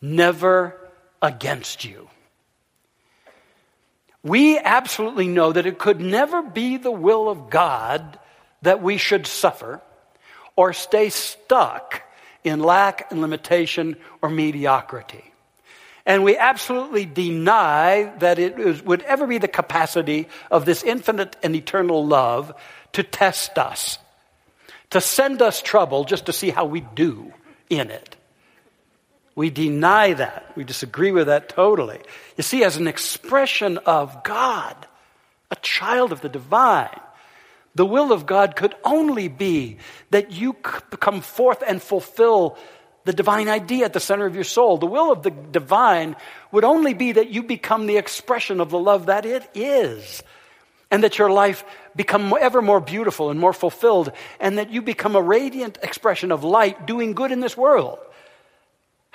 never 0.00 0.76
against 1.22 1.84
you. 1.84 2.08
We 4.22 4.58
absolutely 4.58 5.28
know 5.28 5.52
that 5.52 5.66
it 5.66 5.78
could 5.78 6.00
never 6.00 6.42
be 6.42 6.76
the 6.76 6.90
will 6.90 7.28
of 7.28 7.50
God 7.50 8.18
that 8.62 8.82
we 8.82 8.96
should 8.96 9.26
suffer 9.26 9.80
or 10.56 10.72
stay 10.72 11.08
stuck 11.08 12.02
in 12.42 12.60
lack 12.60 13.10
and 13.10 13.20
limitation 13.20 13.96
or 14.20 14.28
mediocrity. 14.28 15.24
And 16.04 16.24
we 16.24 16.36
absolutely 16.36 17.04
deny 17.04 18.12
that 18.18 18.38
it 18.38 18.84
would 18.84 19.02
ever 19.02 19.26
be 19.26 19.38
the 19.38 19.46
capacity 19.46 20.28
of 20.50 20.64
this 20.64 20.82
infinite 20.82 21.36
and 21.42 21.54
eternal 21.54 22.04
love 22.04 22.52
to 22.94 23.02
test 23.02 23.58
us, 23.58 23.98
to 24.90 25.00
send 25.00 25.42
us 25.42 25.60
trouble 25.60 26.04
just 26.04 26.26
to 26.26 26.32
see 26.32 26.50
how 26.50 26.64
we 26.64 26.80
do 26.80 27.32
in 27.68 27.90
it. 27.90 28.16
We 29.38 29.50
deny 29.50 30.14
that. 30.14 30.50
We 30.56 30.64
disagree 30.64 31.12
with 31.12 31.28
that 31.28 31.48
totally. 31.48 32.00
You 32.36 32.42
see, 32.42 32.64
as 32.64 32.76
an 32.76 32.88
expression 32.88 33.78
of 33.78 34.24
God, 34.24 34.74
a 35.52 35.54
child 35.62 36.10
of 36.10 36.20
the 36.22 36.28
divine, 36.28 36.98
the 37.76 37.86
will 37.86 38.12
of 38.12 38.26
God 38.26 38.56
could 38.56 38.74
only 38.82 39.28
be 39.28 39.76
that 40.10 40.32
you 40.32 40.54
come 40.54 41.20
forth 41.20 41.62
and 41.64 41.80
fulfill 41.80 42.58
the 43.04 43.12
divine 43.12 43.48
idea 43.48 43.84
at 43.84 43.92
the 43.92 44.00
center 44.00 44.26
of 44.26 44.34
your 44.34 44.42
soul. 44.42 44.76
The 44.76 44.86
will 44.86 45.12
of 45.12 45.22
the 45.22 45.30
divine 45.30 46.16
would 46.50 46.64
only 46.64 46.92
be 46.92 47.12
that 47.12 47.30
you 47.30 47.44
become 47.44 47.86
the 47.86 47.96
expression 47.96 48.60
of 48.60 48.70
the 48.70 48.78
love 48.80 49.06
that 49.06 49.24
it 49.24 49.48
is. 49.54 50.20
And 50.90 51.04
that 51.04 51.16
your 51.16 51.30
life 51.30 51.64
become 51.94 52.34
ever 52.40 52.60
more 52.60 52.80
beautiful 52.80 53.30
and 53.30 53.38
more 53.38 53.52
fulfilled, 53.52 54.10
and 54.40 54.58
that 54.58 54.70
you 54.70 54.82
become 54.82 55.14
a 55.14 55.22
radiant 55.22 55.78
expression 55.80 56.32
of 56.32 56.42
light 56.42 56.88
doing 56.88 57.12
good 57.12 57.30
in 57.30 57.38
this 57.38 57.56
world. 57.56 58.00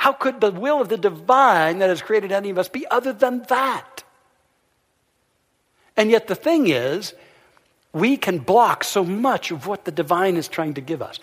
How 0.04 0.12
could 0.12 0.42
the 0.42 0.52
will 0.52 0.82
of 0.82 0.90
the 0.90 0.98
divine 0.98 1.80
that 1.80 1.88
has 1.88 2.02
created 2.02 2.34
any 2.34 2.50
of 2.50 2.58
us 2.58 2.68
be 2.68 2.86
other 2.92 3.14
than 3.14 3.44
that? 3.44 4.04
And 5.96 6.12
yet, 6.12 6.28
the 6.28 6.36
thing 6.36 6.68
is, 6.68 7.14
we 7.94 8.18
can 8.18 8.40
block 8.40 8.84
so 8.84 9.06
much 9.06 9.50
of 9.50 9.66
what 9.66 9.86
the 9.86 9.94
divine 9.94 10.36
is 10.36 10.50
trying 10.50 10.74
to 10.74 10.82
give 10.82 11.02
us. 11.02 11.22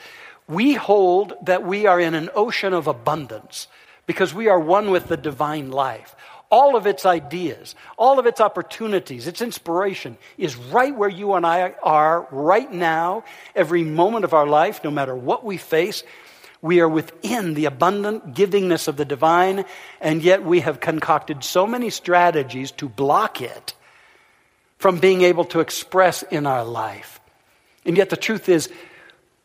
We 0.49 0.73
hold 0.73 1.35
that 1.43 1.63
we 1.63 1.85
are 1.85 2.01
in 2.01 2.15
an 2.15 2.31
ocean 2.35 2.73
of 2.73 2.87
abundance 2.87 3.69
because 4.07 4.33
we 4.33 4.49
are 4.49 4.59
one 4.59 4.91
with 4.91 5.09
the 5.09 5.19
divine 5.19 5.71
life. 5.71 6.17
All 6.49 6.75
of 6.75 6.87
its 6.87 7.05
ideas, 7.05 7.75
all 7.99 8.19
of 8.19 8.25
its 8.25 8.41
opportunities, 8.41 9.27
its 9.27 9.43
inspiration 9.43 10.17
is 10.39 10.57
right 10.57 10.97
where 10.97 11.11
you 11.11 11.35
and 11.35 11.45
I 11.45 11.75
are 11.83 12.27
right 12.31 12.73
now, 12.73 13.25
every 13.55 13.85
moment 13.85 14.25
of 14.25 14.33
our 14.33 14.47
life, 14.47 14.83
no 14.83 14.91
matter 14.91 15.15
what 15.15 15.45
we 15.45 15.59
face. 15.59 16.03
We 16.63 16.81
are 16.81 16.89
within 16.89 17.55
the 17.55 17.65
abundant 17.65 18.35
givingness 18.35 18.87
of 18.87 18.97
the 18.97 19.05
divine, 19.05 19.65
and 20.01 20.23
yet 20.23 20.45
we 20.45 20.61
have 20.61 20.81
concocted 20.81 21.43
so 21.43 21.67
many 21.67 21.91
strategies 21.91 22.71
to 22.73 22.89
block 22.89 23.41
it 23.41 23.75
from 24.79 24.99
being 24.99 25.23
able 25.23 25.45
to 25.47 25.61
express 25.61 26.23
in 26.23 26.47
our 26.47 26.65
life. 26.65 27.21
And 27.85 27.97
yet 27.97 28.11
the 28.11 28.17
truth 28.17 28.49
is, 28.49 28.69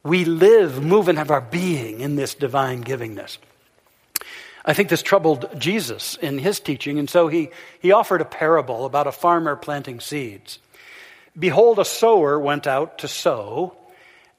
we 0.04 0.26
live, 0.26 0.84
move, 0.84 1.08
and 1.08 1.18
have 1.18 1.32
our 1.32 1.42
being 1.42 2.02
in 2.02 2.16
this 2.16 2.36
divine 2.36 2.84
givingness. 2.84 3.38
I 4.64 4.74
think 4.74 4.90
this 4.90 5.02
troubled 5.02 5.50
Jesus 5.58 6.16
in 6.16 6.38
his 6.38 6.60
teaching, 6.60 7.00
and 7.00 7.10
so 7.10 7.28
he, 7.28 7.50
he 7.80 7.92
offered 7.92 8.22
a 8.22 8.26
parable 8.26 8.86
about 8.86 9.08
a 9.08 9.12
farmer 9.12 9.56
planting 9.56 10.00
seeds. 10.00 10.60
Behold, 11.38 11.80
a 11.80 11.86
sower 11.86 12.40
went 12.40 12.66
out 12.66 13.00
to 13.00 13.08
sow. 13.08 13.76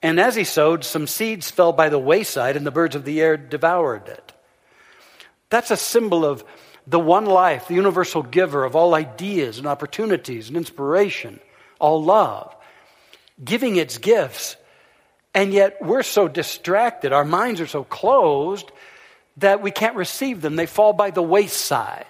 And 0.07 0.21
as 0.21 0.37
he 0.37 0.45
sowed, 0.45 0.85
some 0.85 1.09
seeds 1.09 1.51
fell 1.51 1.73
by 1.73 1.89
the 1.89 1.99
wayside, 1.99 2.57
and 2.57 2.65
the 2.65 2.71
birds 2.71 2.95
of 2.95 3.05
the 3.05 3.21
air 3.21 3.37
devoured 3.37 4.07
it. 4.07 4.33
That's 5.51 5.73
a 5.73 5.77
symbol 5.77 6.25
of 6.25 6.45
the 6.87 7.01
one 7.01 7.27
life, 7.27 7.67
the 7.67 7.75
universal 7.75 8.23
giver 8.23 8.65
of 8.65 8.77
all 8.77 8.95
ideas 8.95 9.59
and 9.59 9.67
opportunities 9.67 10.47
and 10.47 10.57
inspiration, 10.57 11.41
all 11.81 12.05
love, 12.05 12.55
giving 13.45 13.75
its 13.75 13.99
gifts. 13.99 14.57
And 15.35 15.53
yet 15.53 15.79
we're 15.83 16.05
so 16.05 16.29
distracted, 16.29 17.13
our 17.13 17.25
minds 17.25 17.61
are 17.61 17.67
so 17.67 17.83
closed 17.83 18.71
that 19.39 19.61
we 19.61 19.73
can't 19.73 19.97
receive 19.97 20.41
them. 20.41 20.55
They 20.55 20.67
fall 20.67 20.93
by 20.93 21.11
the 21.11 21.21
wayside. 21.21 22.07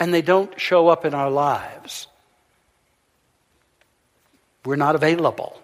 and 0.00 0.12
they 0.12 0.22
don't 0.22 0.58
show 0.60 0.88
up 0.88 1.04
in 1.04 1.14
our 1.14 1.30
lives, 1.30 2.08
we're 4.64 4.74
not 4.74 4.96
available. 4.96 5.60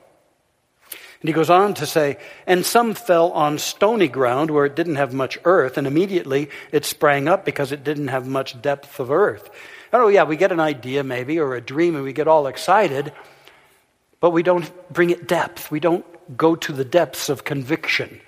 And 1.24 1.30
he 1.30 1.32
goes 1.32 1.48
on 1.48 1.72
to 1.76 1.86
say, 1.86 2.18
and 2.46 2.66
some 2.66 2.92
fell 2.92 3.30
on 3.30 3.56
stony 3.56 4.08
ground 4.08 4.50
where 4.50 4.66
it 4.66 4.76
didn't 4.76 4.96
have 4.96 5.14
much 5.14 5.38
earth, 5.46 5.78
and 5.78 5.86
immediately 5.86 6.50
it 6.70 6.84
sprang 6.84 7.28
up 7.28 7.46
because 7.46 7.72
it 7.72 7.82
didn't 7.82 8.08
have 8.08 8.26
much 8.26 8.60
depth 8.60 9.00
of 9.00 9.10
earth. 9.10 9.48
Oh, 9.90 10.08
yeah, 10.08 10.24
we 10.24 10.36
get 10.36 10.52
an 10.52 10.60
idea 10.60 11.02
maybe 11.02 11.38
or 11.38 11.54
a 11.54 11.62
dream 11.62 11.94
and 11.94 12.04
we 12.04 12.12
get 12.12 12.28
all 12.28 12.46
excited, 12.46 13.10
but 14.20 14.32
we 14.32 14.42
don't 14.42 14.70
bring 14.92 15.08
it 15.08 15.26
depth. 15.26 15.70
We 15.70 15.80
don't 15.80 16.04
go 16.36 16.56
to 16.56 16.72
the 16.74 16.84
depths 16.84 17.30
of 17.30 17.42
conviction 17.42 18.20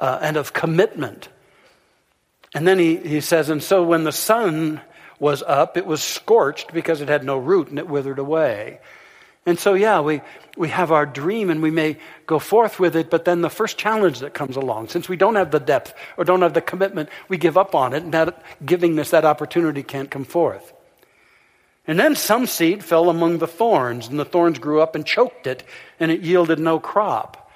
uh, 0.00 0.18
and 0.20 0.36
of 0.36 0.52
commitment. 0.52 1.28
And 2.52 2.66
then 2.66 2.80
he, 2.80 2.96
he 2.96 3.20
says, 3.20 3.48
and 3.48 3.62
so 3.62 3.84
when 3.84 4.02
the 4.02 4.10
sun 4.10 4.80
was 5.20 5.44
up, 5.44 5.76
it 5.76 5.86
was 5.86 6.02
scorched 6.02 6.72
because 6.72 7.00
it 7.00 7.08
had 7.08 7.22
no 7.22 7.38
root 7.38 7.68
and 7.68 7.78
it 7.78 7.88
withered 7.88 8.18
away. 8.18 8.80
And 9.46 9.58
so, 9.58 9.74
yeah, 9.74 10.00
we, 10.00 10.22
we 10.56 10.68
have 10.70 10.90
our 10.90 11.04
dream 11.04 11.50
and 11.50 11.62
we 11.62 11.70
may 11.70 11.98
go 12.26 12.38
forth 12.38 12.80
with 12.80 12.96
it, 12.96 13.10
but 13.10 13.26
then 13.26 13.42
the 13.42 13.50
first 13.50 13.76
challenge 13.76 14.20
that 14.20 14.32
comes 14.32 14.56
along, 14.56 14.88
since 14.88 15.08
we 15.08 15.16
don't 15.16 15.34
have 15.34 15.50
the 15.50 15.60
depth 15.60 15.94
or 16.16 16.24
don't 16.24 16.42
have 16.42 16.54
the 16.54 16.62
commitment, 16.62 17.10
we 17.28 17.36
give 17.36 17.58
up 17.58 17.74
on 17.74 17.92
it, 17.92 18.02
and 18.02 18.14
that 18.14 18.42
giving 18.64 18.98
us 18.98 19.10
that 19.10 19.26
opportunity 19.26 19.82
can't 19.82 20.10
come 20.10 20.24
forth. 20.24 20.72
And 21.86 21.98
then 21.98 22.16
some 22.16 22.46
seed 22.46 22.82
fell 22.82 23.10
among 23.10 23.38
the 23.38 23.46
thorns, 23.46 24.08
and 24.08 24.18
the 24.18 24.24
thorns 24.24 24.58
grew 24.58 24.80
up 24.80 24.94
and 24.94 25.04
choked 25.04 25.46
it, 25.46 25.62
and 26.00 26.10
it 26.10 26.22
yielded 26.22 26.58
no 26.58 26.80
crop. 26.80 27.52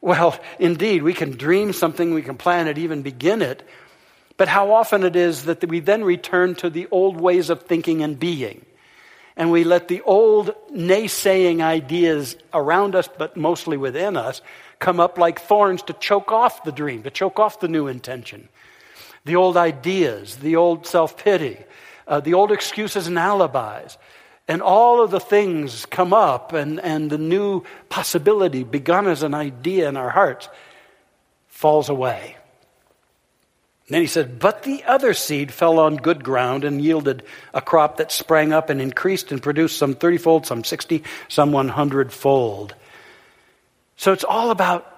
Well, 0.00 0.38
indeed, 0.58 1.04
we 1.04 1.14
can 1.14 1.36
dream 1.36 1.72
something, 1.72 2.12
we 2.12 2.22
can 2.22 2.36
plan 2.36 2.66
it, 2.66 2.78
even 2.78 3.02
begin 3.02 3.42
it, 3.42 3.62
but 4.36 4.48
how 4.48 4.72
often 4.72 5.04
it 5.04 5.14
is 5.14 5.44
that 5.44 5.64
we 5.66 5.78
then 5.78 6.02
return 6.02 6.56
to 6.56 6.68
the 6.68 6.88
old 6.90 7.20
ways 7.20 7.48
of 7.48 7.62
thinking 7.62 8.02
and 8.02 8.18
being 8.18 8.65
and 9.36 9.50
we 9.50 9.64
let 9.64 9.88
the 9.88 10.00
old 10.02 10.54
naysaying 10.72 11.60
ideas 11.60 12.36
around 12.54 12.94
us, 12.94 13.08
but 13.18 13.36
mostly 13.36 13.76
within 13.76 14.16
us, 14.16 14.40
come 14.78 14.98
up 14.98 15.18
like 15.18 15.40
thorns 15.40 15.82
to 15.82 15.92
choke 15.92 16.32
off 16.32 16.64
the 16.64 16.72
dream, 16.72 17.02
to 17.02 17.10
choke 17.10 17.38
off 17.38 17.60
the 17.60 17.68
new 17.68 17.86
intention. 17.86 18.48
The 19.24 19.36
old 19.36 19.56
ideas, 19.56 20.36
the 20.36 20.56
old 20.56 20.86
self 20.86 21.16
pity, 21.16 21.58
uh, 22.08 22.20
the 22.20 22.34
old 22.34 22.52
excuses 22.52 23.06
and 23.06 23.18
alibis. 23.18 23.98
And 24.48 24.62
all 24.62 25.02
of 25.02 25.10
the 25.10 25.18
things 25.18 25.86
come 25.86 26.12
up, 26.12 26.52
and, 26.52 26.78
and 26.78 27.10
the 27.10 27.18
new 27.18 27.64
possibility, 27.88 28.62
begun 28.62 29.08
as 29.08 29.24
an 29.24 29.34
idea 29.34 29.88
in 29.88 29.96
our 29.96 30.10
hearts, 30.10 30.48
falls 31.48 31.88
away. 31.88 32.36
Then 33.88 34.00
he 34.00 34.06
said, 34.06 34.38
But 34.38 34.64
the 34.64 34.84
other 34.84 35.14
seed 35.14 35.52
fell 35.52 35.78
on 35.78 35.96
good 35.96 36.24
ground 36.24 36.64
and 36.64 36.82
yielded 36.82 37.22
a 37.54 37.60
crop 37.60 37.98
that 37.98 38.10
sprang 38.10 38.52
up 38.52 38.68
and 38.68 38.80
increased 38.80 39.30
and 39.30 39.42
produced 39.42 39.78
some 39.78 39.94
30 39.94 40.18
fold, 40.18 40.46
some 40.46 40.64
60, 40.64 41.04
some 41.28 41.52
100 41.52 42.12
fold. 42.12 42.74
So 43.96 44.12
it's 44.12 44.24
all 44.24 44.50
about 44.50 44.92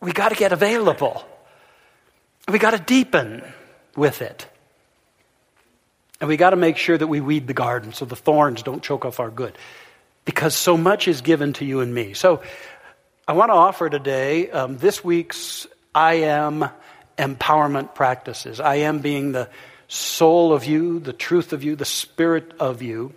we 0.00 0.12
got 0.12 0.28
to 0.28 0.36
get 0.36 0.52
available. 0.52 1.24
We 2.48 2.58
got 2.58 2.70
to 2.70 2.78
deepen 2.78 3.42
with 3.96 4.22
it. 4.22 4.46
And 6.20 6.28
we 6.28 6.36
got 6.36 6.50
to 6.50 6.56
make 6.56 6.76
sure 6.76 6.96
that 6.96 7.06
we 7.06 7.20
weed 7.20 7.46
the 7.46 7.54
garden 7.54 7.92
so 7.92 8.04
the 8.04 8.16
thorns 8.16 8.62
don't 8.62 8.82
choke 8.82 9.04
off 9.04 9.20
our 9.20 9.30
good. 9.30 9.56
Because 10.24 10.54
so 10.54 10.76
much 10.76 11.08
is 11.08 11.20
given 11.20 11.52
to 11.54 11.64
you 11.64 11.80
and 11.80 11.92
me. 11.92 12.14
So 12.14 12.42
I 13.26 13.32
want 13.32 13.50
to 13.50 13.54
offer 13.54 13.90
today 13.90 14.50
um, 14.50 14.78
this 14.78 15.02
week's 15.02 15.66
I 15.94 16.14
Am 16.14 16.70
empowerment 17.18 17.94
practices. 17.94 18.60
I 18.60 18.76
am 18.76 19.00
being 19.00 19.32
the 19.32 19.48
soul 19.88 20.52
of 20.52 20.64
you, 20.64 21.00
the 21.00 21.12
truth 21.12 21.52
of 21.52 21.64
you, 21.64 21.76
the 21.76 21.84
spirit 21.84 22.52
of 22.60 22.80
you. 22.82 23.12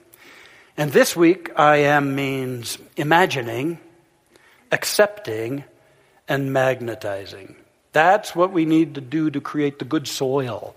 And 0.77 0.91
this 0.91 1.15
week, 1.15 1.51
I 1.57 1.77
am 1.77 2.15
means 2.15 2.77
imagining, 2.97 3.79
accepting, 4.71 5.63
and 6.27 6.53
magnetizing. 6.53 7.55
That's 7.91 8.35
what 8.35 8.51
we 8.51 8.65
need 8.65 8.95
to 8.95 9.01
do 9.01 9.29
to 9.29 9.41
create 9.41 9.79
the 9.79 9.85
good 9.85 10.07
soil 10.07 10.75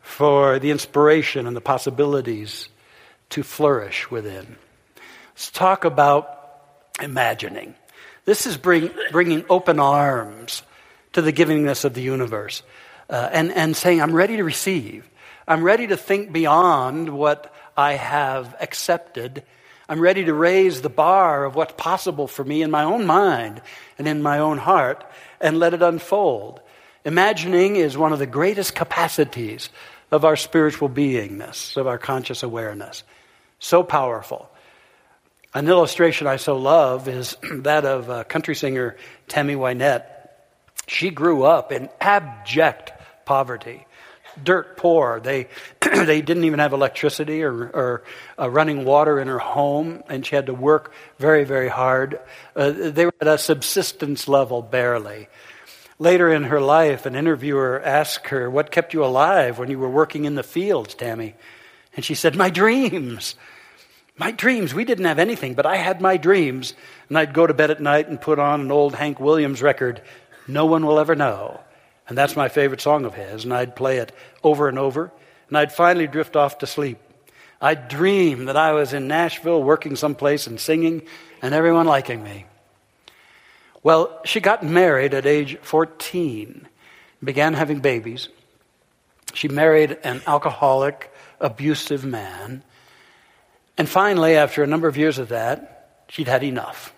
for 0.00 0.58
the 0.58 0.70
inspiration 0.70 1.46
and 1.46 1.54
the 1.54 1.60
possibilities 1.60 2.68
to 3.30 3.42
flourish 3.42 4.10
within. 4.10 4.56
Let's 5.34 5.50
talk 5.50 5.84
about 5.84 6.38
imagining. 7.00 7.74
This 8.24 8.46
is 8.46 8.56
bring, 8.56 8.90
bringing 9.10 9.44
open 9.48 9.78
arms 9.78 10.62
to 11.12 11.22
the 11.22 11.32
givingness 11.32 11.84
of 11.84 11.94
the 11.94 12.02
universe 12.02 12.62
uh, 13.10 13.28
and, 13.32 13.52
and 13.52 13.76
saying, 13.76 14.00
I'm 14.00 14.14
ready 14.14 14.36
to 14.36 14.44
receive. 14.44 15.08
I'm 15.46 15.62
ready 15.62 15.88
to 15.88 15.96
think 15.96 16.32
beyond 16.32 17.08
what 17.10 17.52
I 17.76 17.94
have 17.94 18.54
accepted. 18.60 19.42
I'm 19.88 20.00
ready 20.00 20.24
to 20.24 20.34
raise 20.34 20.80
the 20.80 20.88
bar 20.88 21.44
of 21.44 21.54
what's 21.54 21.74
possible 21.76 22.26
for 22.26 22.44
me 22.44 22.62
in 22.62 22.70
my 22.70 22.84
own 22.84 23.06
mind 23.06 23.60
and 23.98 24.06
in 24.06 24.22
my 24.22 24.38
own 24.38 24.58
heart 24.58 25.04
and 25.40 25.58
let 25.58 25.74
it 25.74 25.82
unfold. 25.82 26.60
Imagining 27.04 27.76
is 27.76 27.98
one 27.98 28.12
of 28.12 28.18
the 28.18 28.26
greatest 28.26 28.74
capacities 28.74 29.70
of 30.10 30.24
our 30.24 30.36
spiritual 30.36 30.88
beingness, 30.88 31.76
of 31.76 31.86
our 31.86 31.98
conscious 31.98 32.42
awareness. 32.42 33.02
So 33.58 33.82
powerful. 33.82 34.48
An 35.54 35.68
illustration 35.68 36.26
I 36.26 36.36
so 36.36 36.56
love 36.56 37.08
is 37.08 37.36
that 37.52 37.84
of 37.84 38.08
uh, 38.08 38.24
country 38.24 38.54
singer 38.54 38.96
Tammy 39.28 39.54
Wynette. 39.54 40.04
She 40.92 41.08
grew 41.08 41.44
up 41.44 41.72
in 41.72 41.88
abject 42.02 42.92
poverty, 43.24 43.86
dirt 44.44 44.76
poor. 44.76 45.20
They, 45.20 45.48
they 45.80 46.20
didn't 46.20 46.44
even 46.44 46.58
have 46.58 46.74
electricity 46.74 47.42
or, 47.42 47.54
or 47.54 48.02
uh, 48.38 48.50
running 48.50 48.84
water 48.84 49.18
in 49.18 49.26
her 49.26 49.38
home, 49.38 50.02
and 50.10 50.24
she 50.24 50.36
had 50.36 50.46
to 50.46 50.54
work 50.54 50.92
very, 51.18 51.44
very 51.44 51.68
hard. 51.68 52.20
Uh, 52.54 52.72
they 52.72 53.06
were 53.06 53.14
at 53.22 53.26
a 53.26 53.38
subsistence 53.38 54.28
level 54.28 54.60
barely. 54.60 55.28
Later 55.98 56.30
in 56.30 56.44
her 56.44 56.60
life, 56.60 57.06
an 57.06 57.16
interviewer 57.16 57.80
asked 57.82 58.28
her, 58.28 58.50
What 58.50 58.70
kept 58.70 58.92
you 58.92 59.02
alive 59.02 59.58
when 59.58 59.70
you 59.70 59.78
were 59.78 59.88
working 59.88 60.26
in 60.26 60.34
the 60.34 60.42
fields, 60.42 60.94
Tammy? 60.94 61.34
And 61.96 62.04
she 62.04 62.14
said, 62.14 62.36
My 62.36 62.50
dreams. 62.50 63.34
My 64.18 64.30
dreams. 64.30 64.74
We 64.74 64.84
didn't 64.84 65.06
have 65.06 65.18
anything, 65.18 65.54
but 65.54 65.64
I 65.64 65.76
had 65.76 66.02
my 66.02 66.18
dreams. 66.18 66.74
And 67.08 67.16
I'd 67.16 67.32
go 67.32 67.46
to 67.46 67.54
bed 67.54 67.70
at 67.70 67.80
night 67.80 68.08
and 68.08 68.20
put 68.20 68.38
on 68.38 68.60
an 68.60 68.70
old 68.70 68.94
Hank 68.94 69.18
Williams 69.18 69.62
record 69.62 70.02
no 70.46 70.66
one 70.66 70.86
will 70.86 70.98
ever 70.98 71.14
know. 71.14 71.60
And 72.08 72.18
that's 72.18 72.36
my 72.36 72.48
favorite 72.48 72.80
song 72.80 73.04
of 73.04 73.14
his, 73.14 73.44
and 73.44 73.54
I'd 73.54 73.76
play 73.76 73.98
it 73.98 74.12
over 74.42 74.68
and 74.68 74.78
over, 74.78 75.12
and 75.48 75.56
I'd 75.56 75.72
finally 75.72 76.06
drift 76.06 76.36
off 76.36 76.58
to 76.58 76.66
sleep. 76.66 76.98
I'd 77.60 77.88
dream 77.88 78.46
that 78.46 78.56
I 78.56 78.72
was 78.72 78.92
in 78.92 79.06
Nashville 79.06 79.62
working 79.62 79.94
someplace 79.94 80.46
and 80.46 80.58
singing, 80.58 81.02
and 81.40 81.54
everyone 81.54 81.86
liking 81.86 82.22
me. 82.22 82.46
Well, 83.84 84.20
she 84.24 84.40
got 84.40 84.64
married 84.64 85.14
at 85.14 85.26
age 85.26 85.58
14, 85.62 86.68
began 87.22 87.54
having 87.54 87.80
babies. 87.80 88.28
She 89.34 89.48
married 89.48 89.98
an 90.04 90.22
alcoholic, 90.26 91.12
abusive 91.40 92.04
man. 92.04 92.62
And 93.78 93.88
finally, 93.88 94.36
after 94.36 94.62
a 94.62 94.66
number 94.66 94.88
of 94.88 94.96
years 94.96 95.18
of 95.18 95.28
that, 95.28 96.04
she'd 96.08 96.28
had 96.28 96.44
enough. 96.44 96.92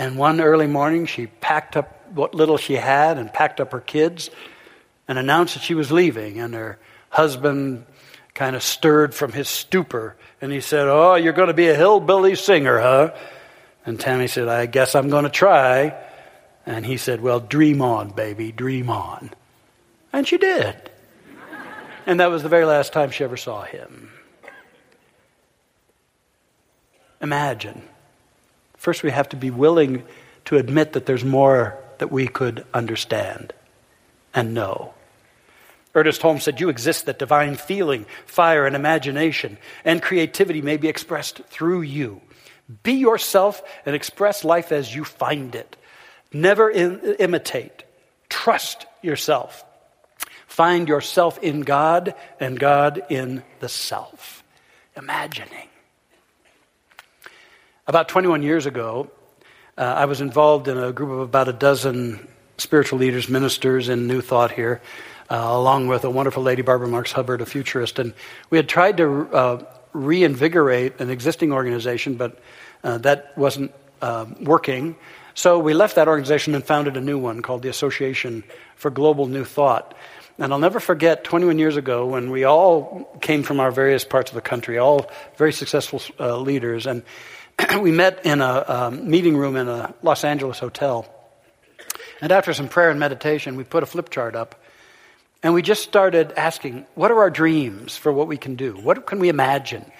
And 0.00 0.16
one 0.16 0.40
early 0.40 0.66
morning, 0.66 1.04
she 1.04 1.26
packed 1.26 1.76
up 1.76 1.94
what 2.14 2.34
little 2.34 2.56
she 2.56 2.72
had 2.72 3.18
and 3.18 3.30
packed 3.30 3.60
up 3.60 3.72
her 3.72 3.80
kids 3.80 4.30
and 5.06 5.18
announced 5.18 5.52
that 5.52 5.62
she 5.62 5.74
was 5.74 5.92
leaving. 5.92 6.40
And 6.40 6.54
her 6.54 6.78
husband 7.10 7.84
kind 8.32 8.56
of 8.56 8.62
stirred 8.62 9.14
from 9.14 9.32
his 9.32 9.46
stupor 9.46 10.16
and 10.40 10.50
he 10.52 10.62
said, 10.62 10.88
Oh, 10.88 11.16
you're 11.16 11.34
going 11.34 11.48
to 11.48 11.54
be 11.54 11.68
a 11.68 11.74
hillbilly 11.74 12.34
singer, 12.34 12.80
huh? 12.80 13.14
And 13.84 14.00
Tammy 14.00 14.26
said, 14.26 14.48
I 14.48 14.64
guess 14.64 14.94
I'm 14.94 15.10
going 15.10 15.24
to 15.24 15.30
try. 15.30 15.94
And 16.64 16.86
he 16.86 16.96
said, 16.96 17.20
Well, 17.20 17.38
dream 17.38 17.82
on, 17.82 18.08
baby, 18.08 18.52
dream 18.52 18.88
on. 18.88 19.30
And 20.14 20.26
she 20.26 20.38
did. 20.38 20.76
And 22.06 22.20
that 22.20 22.30
was 22.30 22.42
the 22.42 22.48
very 22.48 22.64
last 22.64 22.94
time 22.94 23.10
she 23.10 23.22
ever 23.22 23.36
saw 23.36 23.64
him. 23.64 24.10
Imagine 27.20 27.82
First, 28.80 29.02
we 29.02 29.10
have 29.10 29.28
to 29.28 29.36
be 29.36 29.50
willing 29.50 30.04
to 30.46 30.56
admit 30.56 30.94
that 30.94 31.04
there's 31.04 31.22
more 31.22 31.76
that 31.98 32.10
we 32.10 32.26
could 32.26 32.64
understand 32.72 33.52
and 34.32 34.54
know. 34.54 34.94
Ernest 35.94 36.22
Holmes 36.22 36.44
said, 36.44 36.60
You 36.60 36.70
exist 36.70 37.04
that 37.04 37.18
divine 37.18 37.56
feeling, 37.56 38.06
fire, 38.24 38.64
and 38.64 38.74
imagination 38.74 39.58
and 39.84 40.00
creativity 40.00 40.62
may 40.62 40.78
be 40.78 40.88
expressed 40.88 41.42
through 41.50 41.82
you. 41.82 42.22
Be 42.82 42.94
yourself 42.94 43.62
and 43.84 43.94
express 43.94 44.44
life 44.44 44.72
as 44.72 44.94
you 44.94 45.04
find 45.04 45.54
it. 45.54 45.76
Never 46.32 46.70
in, 46.70 47.16
imitate. 47.18 47.84
Trust 48.30 48.86
yourself. 49.02 49.62
Find 50.46 50.88
yourself 50.88 51.38
in 51.40 51.60
God 51.60 52.14
and 52.40 52.58
God 52.58 53.02
in 53.10 53.42
the 53.58 53.68
self. 53.68 54.42
Imagining. 54.96 55.69
About 57.90 58.08
21 58.08 58.44
years 58.44 58.66
ago, 58.66 59.10
uh, 59.76 59.80
I 59.80 60.04
was 60.04 60.20
involved 60.20 60.68
in 60.68 60.78
a 60.78 60.92
group 60.92 61.10
of 61.10 61.18
about 61.18 61.48
a 61.48 61.52
dozen 61.52 62.24
spiritual 62.56 63.00
leaders, 63.00 63.28
ministers 63.28 63.88
in 63.88 64.06
New 64.06 64.20
Thought 64.20 64.52
here, 64.52 64.80
uh, 65.28 65.34
along 65.34 65.88
with 65.88 66.04
a 66.04 66.10
wonderful 66.10 66.40
lady, 66.40 66.62
Barbara 66.62 66.86
Marx 66.86 67.10
Hubbard, 67.10 67.40
a 67.40 67.46
futurist. 67.46 67.98
And 67.98 68.14
we 68.48 68.58
had 68.58 68.68
tried 68.68 68.98
to 68.98 69.28
uh, 69.32 69.64
reinvigorate 69.92 71.00
an 71.00 71.10
existing 71.10 71.50
organization, 71.50 72.14
but 72.14 72.38
uh, 72.84 72.98
that 72.98 73.36
wasn't 73.36 73.74
um, 74.02 74.36
working. 74.44 74.94
So 75.34 75.58
we 75.58 75.74
left 75.74 75.96
that 75.96 76.06
organization 76.06 76.54
and 76.54 76.62
founded 76.62 76.96
a 76.96 77.00
new 77.00 77.18
one 77.18 77.42
called 77.42 77.62
the 77.62 77.70
Association 77.70 78.44
for 78.76 78.92
Global 78.92 79.26
New 79.26 79.44
Thought. 79.44 79.96
And 80.38 80.52
I'll 80.52 80.60
never 80.60 80.78
forget 80.78 81.24
21 81.24 81.58
years 81.58 81.76
ago 81.76 82.06
when 82.06 82.30
we 82.30 82.44
all 82.44 83.18
came 83.20 83.42
from 83.42 83.58
our 83.58 83.72
various 83.72 84.04
parts 84.04 84.30
of 84.30 84.36
the 84.36 84.40
country, 84.40 84.78
all 84.78 85.10
very 85.36 85.52
successful 85.52 86.00
uh, 86.20 86.38
leaders, 86.38 86.86
and 86.86 87.02
we 87.80 87.90
met 87.90 88.24
in 88.24 88.40
a 88.40 88.64
um, 88.66 89.10
meeting 89.10 89.36
room 89.36 89.56
in 89.56 89.68
a 89.68 89.94
Los 90.02 90.24
Angeles 90.24 90.58
hotel. 90.58 91.06
And 92.20 92.32
after 92.32 92.52
some 92.52 92.68
prayer 92.68 92.90
and 92.90 93.00
meditation, 93.00 93.56
we 93.56 93.64
put 93.64 93.82
a 93.82 93.86
flip 93.86 94.10
chart 94.10 94.34
up 94.34 94.62
and 95.42 95.54
we 95.54 95.62
just 95.62 95.82
started 95.82 96.32
asking, 96.36 96.86
what 96.94 97.10
are 97.10 97.18
our 97.20 97.30
dreams 97.30 97.96
for 97.96 98.12
what 98.12 98.28
we 98.28 98.36
can 98.36 98.56
do? 98.56 98.74
What 98.74 99.06
can 99.06 99.18
we 99.18 99.30
imagine 99.30 99.90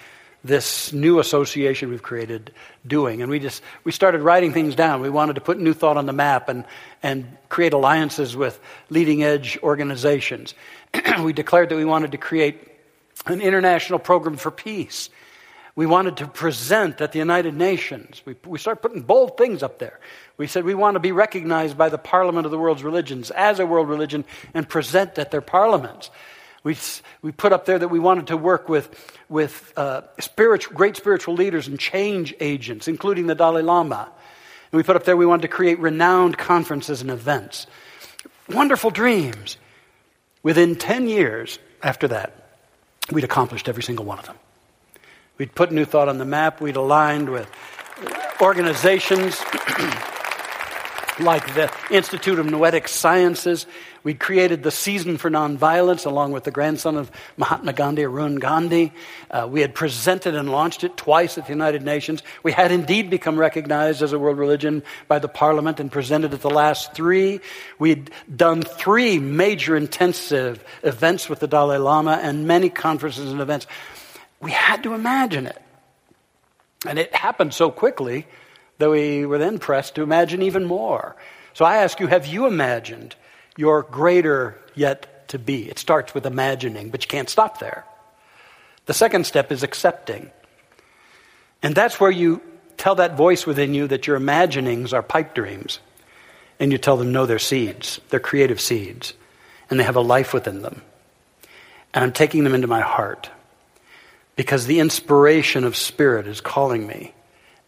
this 0.43 0.93
new 0.93 1.19
association 1.19 1.89
we've 1.89 2.03
created 2.03 2.53
doing? 2.85 3.23
And 3.23 3.31
we 3.31 3.39
just, 3.39 3.63
we 3.83 3.91
started 3.91 4.21
writing 4.21 4.53
things 4.53 4.75
down. 4.75 5.01
We 5.01 5.09
wanted 5.09 5.33
to 5.33 5.41
put 5.41 5.59
new 5.59 5.73
thought 5.73 5.97
on 5.97 6.05
the 6.05 6.13
map 6.13 6.47
and, 6.47 6.63
and 7.01 7.37
create 7.49 7.73
alliances 7.73 8.35
with 8.35 8.59
leading 8.89 9.23
edge 9.23 9.57
organizations. 9.63 10.53
we 11.23 11.33
declared 11.33 11.69
that 11.69 11.75
we 11.75 11.85
wanted 11.85 12.11
to 12.11 12.17
create 12.17 12.67
an 13.25 13.41
international 13.41 13.97
program 13.97 14.37
for 14.37 14.51
peace. 14.51 15.09
We 15.81 15.87
wanted 15.87 16.17
to 16.17 16.27
present 16.27 17.01
at 17.01 17.11
the 17.11 17.17
United 17.17 17.55
Nations. 17.55 18.21
We, 18.23 18.35
we 18.45 18.59
started 18.59 18.81
putting 18.81 19.01
bold 19.01 19.35
things 19.35 19.63
up 19.63 19.79
there. 19.79 19.99
We 20.37 20.45
said 20.45 20.63
we 20.63 20.75
want 20.75 20.93
to 20.93 20.99
be 20.99 21.11
recognized 21.11 21.75
by 21.75 21.89
the 21.89 21.97
parliament 21.97 22.45
of 22.45 22.51
the 22.51 22.59
world's 22.59 22.83
religions 22.83 23.31
as 23.31 23.59
a 23.59 23.65
world 23.65 23.89
religion 23.89 24.23
and 24.53 24.69
present 24.69 25.17
at 25.17 25.31
their 25.31 25.41
parliaments. 25.41 26.11
We, 26.63 26.77
we 27.23 27.31
put 27.31 27.51
up 27.51 27.65
there 27.65 27.79
that 27.79 27.87
we 27.87 27.97
wanted 27.97 28.27
to 28.27 28.37
work 28.37 28.69
with, 28.69 28.93
with 29.27 29.73
uh, 29.75 30.01
spiritual, 30.19 30.75
great 30.75 30.97
spiritual 30.97 31.33
leaders 31.33 31.67
and 31.67 31.79
change 31.79 32.35
agents, 32.39 32.87
including 32.87 33.25
the 33.25 33.33
Dalai 33.33 33.63
Lama. 33.63 34.07
And 34.71 34.77
we 34.77 34.83
put 34.83 34.95
up 34.95 35.05
there 35.05 35.17
we 35.17 35.25
wanted 35.25 35.41
to 35.41 35.47
create 35.47 35.79
renowned 35.79 36.37
conferences 36.37 37.01
and 37.01 37.09
events. 37.09 37.65
Wonderful 38.47 38.91
dreams. 38.91 39.57
Within 40.43 40.75
10 40.75 41.07
years 41.07 41.57
after 41.81 42.07
that, 42.09 42.51
we'd 43.11 43.23
accomplished 43.23 43.67
every 43.67 43.81
single 43.81 44.05
one 44.05 44.19
of 44.19 44.27
them. 44.27 44.37
We'd 45.41 45.55
put 45.55 45.71
New 45.71 45.85
Thought 45.85 46.07
on 46.07 46.19
the 46.19 46.25
map. 46.25 46.61
We'd 46.61 46.75
aligned 46.75 47.27
with 47.27 47.49
organizations 48.41 49.41
like 51.19 51.55
the 51.55 51.73
Institute 51.89 52.37
of 52.37 52.45
Noetic 52.45 52.87
Sciences. 52.87 53.65
We'd 54.03 54.19
created 54.19 54.61
the 54.61 54.69
Season 54.69 55.17
for 55.17 55.31
Nonviolence 55.31 56.05
along 56.05 56.33
with 56.33 56.43
the 56.43 56.51
grandson 56.51 56.95
of 56.95 57.09
Mahatma 57.37 57.73
Gandhi, 57.73 58.03
Arun 58.03 58.35
Gandhi. 58.35 58.93
Uh, 59.31 59.47
we 59.49 59.61
had 59.61 59.73
presented 59.73 60.35
and 60.35 60.51
launched 60.51 60.83
it 60.83 60.95
twice 60.95 61.39
at 61.39 61.47
the 61.47 61.53
United 61.53 61.81
Nations. 61.81 62.21
We 62.43 62.51
had 62.51 62.71
indeed 62.71 63.09
become 63.09 63.35
recognized 63.35 64.03
as 64.03 64.13
a 64.13 64.19
world 64.19 64.37
religion 64.37 64.83
by 65.07 65.17
the 65.17 65.27
Parliament 65.27 65.79
and 65.79 65.91
presented 65.91 66.35
at 66.35 66.41
the 66.41 66.51
last 66.51 66.93
three. 66.93 67.39
We'd 67.79 68.11
done 68.35 68.61
three 68.61 69.17
major 69.17 69.75
intensive 69.75 70.63
events 70.83 71.29
with 71.29 71.39
the 71.39 71.47
Dalai 71.47 71.77
Lama 71.77 72.19
and 72.21 72.45
many 72.45 72.69
conferences 72.69 73.31
and 73.31 73.41
events 73.41 73.65
we 74.41 74.51
had 74.51 74.83
to 74.83 74.93
imagine 74.93 75.45
it. 75.45 75.61
And 76.85 76.97
it 76.97 77.13
happened 77.15 77.53
so 77.53 77.69
quickly 77.69 78.27
that 78.79 78.89
we 78.89 79.25
were 79.25 79.37
then 79.37 79.59
pressed 79.59 79.95
to 79.95 80.03
imagine 80.03 80.41
even 80.41 80.65
more. 80.65 81.15
So 81.53 81.63
I 81.63 81.77
ask 81.77 81.99
you, 81.99 82.07
have 82.07 82.25
you 82.25 82.47
imagined 82.47 83.15
your 83.55 83.83
greater 83.83 84.57
yet 84.73 85.27
to 85.29 85.37
be? 85.37 85.69
It 85.69 85.77
starts 85.77 86.15
with 86.15 86.25
imagining, 86.25 86.89
but 86.89 87.03
you 87.03 87.07
can't 87.07 87.29
stop 87.29 87.59
there. 87.59 87.85
The 88.87 88.93
second 88.93 89.27
step 89.27 89.51
is 89.51 89.61
accepting. 89.61 90.31
And 91.61 91.75
that's 91.75 91.99
where 91.99 92.09
you 92.09 92.41
tell 92.77 92.95
that 92.95 93.15
voice 93.15 93.45
within 93.45 93.75
you 93.75 93.87
that 93.87 94.07
your 94.07 94.15
imaginings 94.15 94.91
are 94.91 95.03
pipe 95.03 95.35
dreams. 95.35 95.79
And 96.59 96.71
you 96.71 96.79
tell 96.79 96.97
them, 96.97 97.11
no, 97.11 97.27
they're 97.27 97.39
seeds. 97.39 98.01
They're 98.09 98.19
creative 98.19 98.59
seeds. 98.59 99.13
And 99.69 99.79
they 99.79 99.83
have 99.83 99.95
a 99.95 100.01
life 100.01 100.33
within 100.33 100.63
them. 100.63 100.81
And 101.93 102.03
I'm 102.03 102.11
taking 102.11 102.43
them 102.43 102.55
into 102.55 102.67
my 102.67 102.81
heart 102.81 103.29
because 104.41 104.65
the 104.65 104.79
inspiration 104.79 105.63
of 105.63 105.75
Spirit 105.75 106.25
is 106.25 106.41
calling 106.41 106.87
me. 106.87 107.13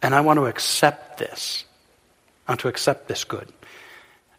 And 0.02 0.12
I 0.12 0.22
want 0.22 0.38
to 0.38 0.46
accept 0.46 1.18
this. 1.18 1.64
I 2.48 2.50
want 2.50 2.62
to 2.62 2.68
accept 2.68 3.06
this 3.06 3.22
good. 3.22 3.46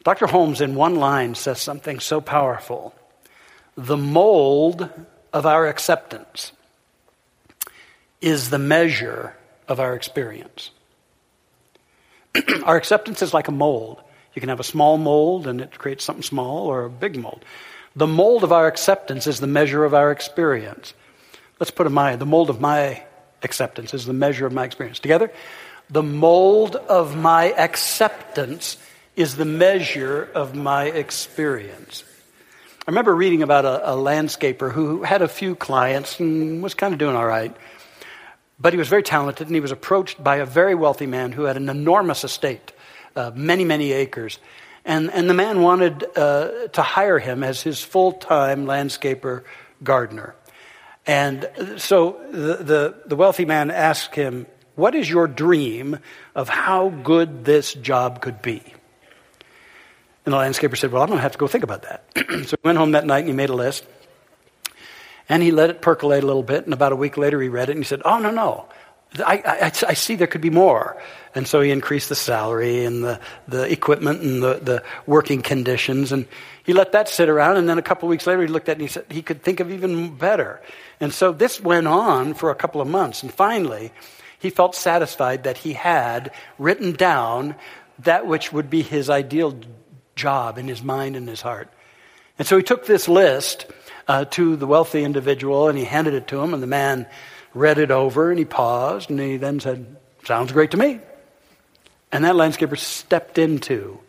Dr. 0.03 0.27
Holmes, 0.27 0.59
in 0.59 0.75
one 0.75 0.97
line, 0.97 1.35
says 1.35 1.61
something 1.61 2.01
so 2.01 2.19
powerful. 2.19 2.93
The 3.77 3.95
mold 3.95 4.89
of 5.31 5.45
our 5.45 5.67
acceptance 5.67 6.51
is 8.19 8.49
the 8.49 8.59
measure 8.59 9.33
of 9.69 9.79
our 9.79 9.95
experience. 9.95 10.71
our 12.65 12.75
acceptance 12.75 13.21
is 13.21 13.33
like 13.33 13.47
a 13.47 13.53
mold. 13.53 14.01
You 14.33 14.41
can 14.41 14.49
have 14.49 14.59
a 14.59 14.65
small 14.65 14.97
mold 14.97 15.47
and 15.47 15.61
it 15.61 15.77
creates 15.77 16.03
something 16.03 16.21
small, 16.21 16.67
or 16.67 16.83
a 16.83 16.89
big 16.89 17.15
mold. 17.15 17.45
The 17.95 18.07
mold 18.07 18.43
of 18.43 18.51
our 18.51 18.67
acceptance 18.67 19.25
is 19.25 19.39
the 19.39 19.47
measure 19.47 19.85
of 19.85 19.93
our 19.93 20.11
experience. 20.11 20.93
Let's 21.59 21.71
put 21.71 21.87
in 21.87 21.93
my, 21.93 22.15
the 22.17 22.25
mold 22.25 22.49
of 22.49 22.59
my 22.59 23.03
acceptance 23.43 23.93
is 23.93 24.05
the 24.05 24.13
measure 24.13 24.45
of 24.45 24.51
my 24.51 24.65
experience. 24.65 24.99
Together? 24.99 25.31
The 25.89 26.03
mold 26.03 26.75
of 26.75 27.15
my 27.15 27.51
acceptance 27.51 28.77
is 29.15 29.37
the 29.37 29.45
measure 29.45 30.29
of 30.35 30.53
my 30.55 30.85
experience. 30.85 32.03
I 32.87 32.91
remember 32.91 33.15
reading 33.15 33.41
about 33.41 33.65
a, 33.65 33.93
a, 33.93 33.95
landscaper 33.95 34.71
who 34.71 35.03
had 35.03 35.21
a 35.21 35.27
few 35.27 35.55
clients 35.55 36.19
and 36.19 36.61
was 36.61 36.73
kind 36.73 36.93
of 36.93 36.99
doing 36.99 37.15
all 37.15 37.25
right. 37.25 37.55
But 38.59 38.73
he 38.73 38.77
was 38.77 38.89
very 38.89 39.03
talented 39.03 39.47
and 39.47 39.55
he 39.55 39.61
was 39.61 39.71
approached 39.71 40.23
by 40.23 40.37
a 40.37 40.45
very 40.45 40.75
wealthy 40.75 41.07
man 41.07 41.31
who 41.31 41.43
had 41.43 41.57
an 41.57 41.69
enormous 41.69 42.23
estate, 42.23 42.73
uh, 43.15 43.31
many, 43.33 43.63
many 43.63 43.91
acres. 43.91 44.39
And, 44.83 45.11
and 45.11 45.29
the 45.29 45.33
man 45.33 45.61
wanted 45.61 46.05
uh, 46.15 46.67
to 46.73 46.81
hire 46.81 47.17
him 47.17 47.43
as 47.43 47.61
his 47.61 47.81
full 47.81 48.11
time 48.11 48.65
landscaper 48.65 49.43
gardener. 49.83 50.35
And 51.07 51.49
so 51.77 52.19
the, 52.31 52.57
the, 52.57 52.95
the, 53.05 53.15
wealthy 53.15 53.45
man 53.45 53.69
asked 53.69 54.15
him, 54.15 54.47
What 54.75 54.95
is 54.95 55.09
your 55.09 55.27
dream 55.27 55.99
of 56.33 56.49
how 56.49 56.89
good 56.89 57.45
this 57.45 57.73
job 57.73 58.21
could 58.21 58.41
be? 58.41 58.63
And 60.25 60.33
the 60.33 60.37
landscaper 60.37 60.77
said, 60.77 60.91
Well, 60.91 61.03
I'm 61.03 61.09
going 61.09 61.19
to 61.19 61.23
have 61.23 61.33
to 61.33 61.37
go 61.37 61.47
think 61.47 61.63
about 61.63 61.83
that. 61.83 62.05
so 62.47 62.57
he 62.57 62.63
went 62.63 62.79
home 62.79 62.91
that 62.91 63.05
night 63.05 63.19
and 63.19 63.27
he 63.27 63.33
made 63.33 63.49
a 63.49 63.55
list. 63.55 63.85
And 65.29 65.41
he 65.41 65.51
let 65.51 65.69
it 65.69 65.81
percolate 65.81 66.23
a 66.23 66.27
little 66.27 66.43
bit. 66.43 66.65
And 66.65 66.73
about 66.73 66.91
a 66.91 66.95
week 66.95 67.17
later, 67.17 67.41
he 67.41 67.49
read 67.49 67.69
it 67.69 67.73
and 67.73 67.79
he 67.79 67.85
said, 67.85 68.01
Oh, 68.03 68.17
no, 68.17 68.31
no. 68.31 68.67
I, 69.21 69.41
I, 69.45 69.71
I, 69.87 69.93
see 69.93 70.15
there 70.15 70.27
could 70.27 70.41
be 70.41 70.49
more. 70.49 71.01
And 71.33 71.47
so 71.47 71.61
he 71.61 71.71
increased 71.71 72.09
the 72.09 72.15
salary 72.15 72.85
and 72.85 73.03
the, 73.03 73.19
the 73.47 73.71
equipment 73.71 74.21
and 74.21 74.41
the, 74.41 74.55
the 74.55 74.83
working 75.05 75.41
conditions. 75.41 76.11
And 76.11 76.27
he 76.63 76.73
let 76.73 76.93
that 76.93 77.09
sit 77.09 77.29
around. 77.29 77.57
And 77.57 77.67
then 77.67 77.77
a 77.77 77.83
couple 77.83 78.07
of 78.07 78.11
weeks 78.11 78.25
later, 78.25 78.41
he 78.41 78.47
looked 78.47 78.69
at 78.69 78.73
it 78.73 78.79
and 78.79 78.81
he 78.81 78.87
said 78.87 79.05
he 79.09 79.21
could 79.21 79.43
think 79.43 79.59
of 79.59 79.71
even 79.71 80.15
better. 80.15 80.61
And 80.99 81.13
so 81.13 81.31
this 81.31 81.61
went 81.61 81.87
on 81.87 82.33
for 82.33 82.51
a 82.51 82.55
couple 82.55 82.81
of 82.81 82.87
months. 82.87 83.21
And 83.21 83.33
finally, 83.33 83.91
he 84.39 84.49
felt 84.49 84.75
satisfied 84.75 85.43
that 85.43 85.57
he 85.57 85.73
had 85.73 86.31
written 86.57 86.93
down 86.93 87.55
that 87.99 88.27
which 88.27 88.51
would 88.51 88.69
be 88.69 88.81
his 88.81 89.09
ideal 89.09 89.59
job 90.15 90.57
in 90.57 90.67
his 90.67 90.81
mind 90.81 91.15
and 91.15 91.27
his 91.27 91.41
heart. 91.41 91.69
And 92.37 92.47
so 92.47 92.57
he 92.57 92.63
took 92.63 92.85
this 92.85 93.07
list 93.07 93.65
uh, 94.07 94.25
to 94.25 94.55
the 94.55 94.67
wealthy 94.67 95.03
individual 95.03 95.67
and 95.67 95.77
he 95.77 95.85
handed 95.85 96.13
it 96.13 96.27
to 96.27 96.41
him. 96.41 96.53
And 96.53 96.61
the 96.61 96.67
man 96.67 97.07
read 97.55 97.79
it 97.79 97.89
over 97.89 98.29
and 98.29 98.37
he 98.37 98.45
paused 98.45 99.09
and 99.09 99.19
he 99.19 99.37
then 99.37 99.59
said, 99.59 99.95
Sounds 100.25 100.51
great 100.51 100.71
to 100.71 100.77
me. 100.77 100.99
And 102.11 102.23
that 102.23 102.35
landscaper 102.35 102.77
stepped 102.77 103.37
into 103.37 103.99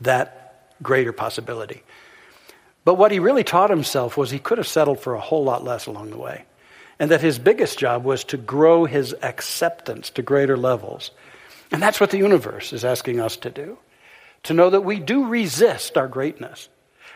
that 0.00 0.66
greater 0.82 1.12
possibility. 1.12 1.82
But 2.84 2.94
what 2.94 3.12
he 3.12 3.18
really 3.18 3.44
taught 3.44 3.70
himself 3.70 4.16
was 4.16 4.30
he 4.30 4.38
could 4.38 4.58
have 4.58 4.66
settled 4.66 5.00
for 5.00 5.14
a 5.14 5.20
whole 5.20 5.44
lot 5.44 5.64
less 5.64 5.86
along 5.86 6.10
the 6.10 6.18
way. 6.18 6.44
And 6.98 7.10
that 7.10 7.20
his 7.20 7.38
biggest 7.38 7.78
job 7.78 8.04
was 8.04 8.24
to 8.24 8.36
grow 8.36 8.84
his 8.84 9.14
acceptance 9.22 10.10
to 10.10 10.22
greater 10.22 10.56
levels. 10.56 11.10
And 11.70 11.82
that's 11.82 12.00
what 12.00 12.10
the 12.10 12.18
universe 12.18 12.72
is 12.72 12.84
asking 12.84 13.20
us 13.20 13.36
to 13.38 13.50
do 13.50 13.78
to 14.42 14.54
know 14.54 14.70
that 14.70 14.80
we 14.80 14.98
do 14.98 15.26
resist 15.26 15.98
our 15.98 16.08
greatness. 16.08 16.68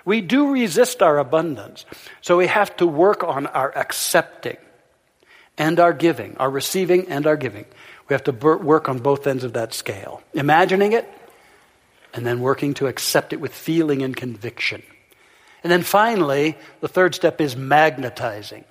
We 0.04 0.20
do 0.20 0.52
resist 0.52 1.02
our 1.02 1.18
abundance. 1.18 1.86
So 2.20 2.36
we 2.36 2.46
have 2.46 2.76
to 2.76 2.86
work 2.86 3.24
on 3.24 3.46
our 3.46 3.76
accepting 3.76 4.58
and 5.56 5.78
our 5.80 5.92
giving, 5.92 6.36
our 6.38 6.50
receiving 6.50 7.08
and 7.08 7.26
our 7.26 7.36
giving. 7.36 7.64
We 8.08 8.14
have 8.14 8.24
to 8.24 8.32
work 8.32 8.88
on 8.88 8.98
both 8.98 9.26
ends 9.26 9.44
of 9.44 9.54
that 9.54 9.72
scale. 9.72 10.22
Imagining 10.34 10.92
it 10.92 11.08
and 12.12 12.26
then 12.26 12.40
working 12.40 12.74
to 12.74 12.86
accept 12.86 13.32
it 13.32 13.40
with 13.40 13.54
feeling 13.54 14.02
and 14.02 14.16
conviction. 14.16 14.82
And 15.62 15.72
then 15.72 15.82
finally, 15.82 16.56
the 16.80 16.88
third 16.88 17.14
step 17.14 17.40
is 17.40 17.56
magnetizing. 17.56 18.64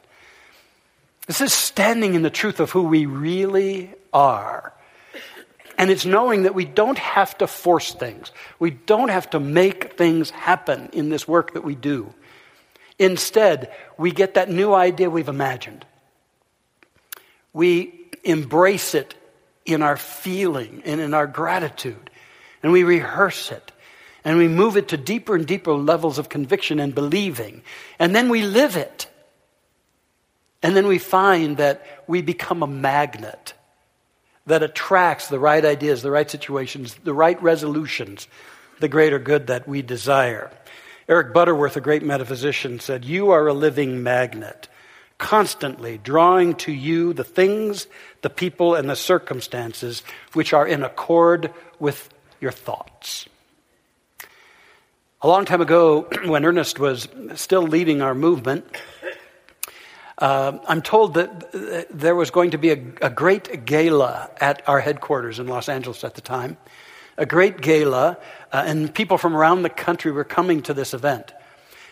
This 1.27 1.41
is 1.41 1.53
standing 1.53 2.13
in 2.13 2.21
the 2.21 2.29
truth 2.29 2.59
of 2.59 2.71
who 2.71 2.83
we 2.83 3.05
really 3.05 3.91
are. 4.13 4.73
And 5.77 5.89
it's 5.89 6.05
knowing 6.05 6.43
that 6.43 6.53
we 6.53 6.65
don't 6.65 6.99
have 6.99 7.37
to 7.39 7.47
force 7.47 7.93
things. 7.93 8.31
We 8.59 8.71
don't 8.71 9.09
have 9.09 9.29
to 9.31 9.39
make 9.39 9.97
things 9.97 10.29
happen 10.29 10.89
in 10.93 11.09
this 11.09 11.27
work 11.27 11.53
that 11.53 11.63
we 11.63 11.75
do. 11.75 12.13
Instead, 12.99 13.73
we 13.97 14.11
get 14.11 14.35
that 14.35 14.49
new 14.49 14.73
idea 14.73 15.09
we've 15.09 15.27
imagined. 15.27 15.85
We 17.53 18.09
embrace 18.23 18.95
it 18.95 19.15
in 19.65 19.81
our 19.81 19.97
feeling 19.97 20.81
and 20.85 20.99
in 20.99 21.13
our 21.13 21.27
gratitude, 21.27 22.09
and 22.61 22.71
we 22.71 22.83
rehearse 22.83 23.51
it. 23.51 23.71
And 24.25 24.37
we 24.37 24.47
move 24.47 24.77
it 24.77 24.89
to 24.89 24.97
deeper 24.97 25.35
and 25.35 25.45
deeper 25.45 25.73
levels 25.73 26.17
of 26.17 26.29
conviction 26.29 26.79
and 26.79 26.95
believing. 26.95 27.61
And 27.99 28.15
then 28.15 28.29
we 28.29 28.41
live 28.43 28.77
it. 28.77 29.07
And 30.61 30.77
then 30.77 30.87
we 30.87 30.97
find 30.97 31.57
that 31.57 31.85
we 32.07 32.21
become 32.21 32.63
a 32.63 32.67
magnet 32.67 33.53
that 34.45 34.63
attracts 34.63 35.27
the 35.27 35.39
right 35.39 35.63
ideas, 35.63 36.01
the 36.01 36.11
right 36.11 36.29
situations, 36.29 36.95
the 37.03 37.13
right 37.13 37.41
resolutions, 37.43 38.27
the 38.79 38.87
greater 38.87 39.19
good 39.19 39.47
that 39.47 39.67
we 39.67 39.81
desire. 39.81 40.51
Eric 41.07 41.33
Butterworth, 41.33 41.75
a 41.75 41.81
great 41.81 42.03
metaphysician, 42.03 42.79
said, 42.79 43.03
You 43.03 43.31
are 43.31 43.47
a 43.47 43.53
living 43.53 44.03
magnet, 44.03 44.69
constantly 45.17 45.97
drawing 45.97 46.55
to 46.55 46.71
you 46.71 47.13
the 47.13 47.23
things, 47.23 47.87
the 48.21 48.29
people, 48.29 48.75
and 48.75 48.89
the 48.89 48.95
circumstances 48.95 50.03
which 50.33 50.53
are 50.53 50.67
in 50.67 50.83
accord 50.83 51.53
with 51.79 52.09
your 52.39 52.51
thoughts. 52.51 53.27
A 55.21 55.27
long 55.27 55.45
time 55.45 55.61
ago, 55.61 56.01
when 56.25 56.45
Ernest 56.45 56.79
was 56.79 57.07
still 57.35 57.63
leading 57.63 58.01
our 58.01 58.13
movement, 58.13 58.65
uh, 60.17 60.59
I'm 60.67 60.81
told 60.81 61.15
that 61.15 61.87
there 61.89 62.15
was 62.15 62.29
going 62.29 62.51
to 62.51 62.57
be 62.57 62.71
a, 62.71 62.81
a, 63.01 63.09
great 63.09 63.65
gala 63.65 64.29
at 64.39 64.61
our 64.67 64.79
headquarters 64.79 65.39
in 65.39 65.47
Los 65.47 65.69
Angeles 65.69 66.03
at 66.03 66.15
the 66.15 66.21
time. 66.21 66.57
A 67.17 67.25
great 67.25 67.61
gala, 67.61 68.17
uh, 68.51 68.63
and 68.65 68.93
people 68.93 69.17
from 69.17 69.35
around 69.35 69.63
the 69.63 69.69
country 69.69 70.11
were 70.11 70.23
coming 70.23 70.61
to 70.63 70.73
this 70.73 70.93
event. 70.93 71.33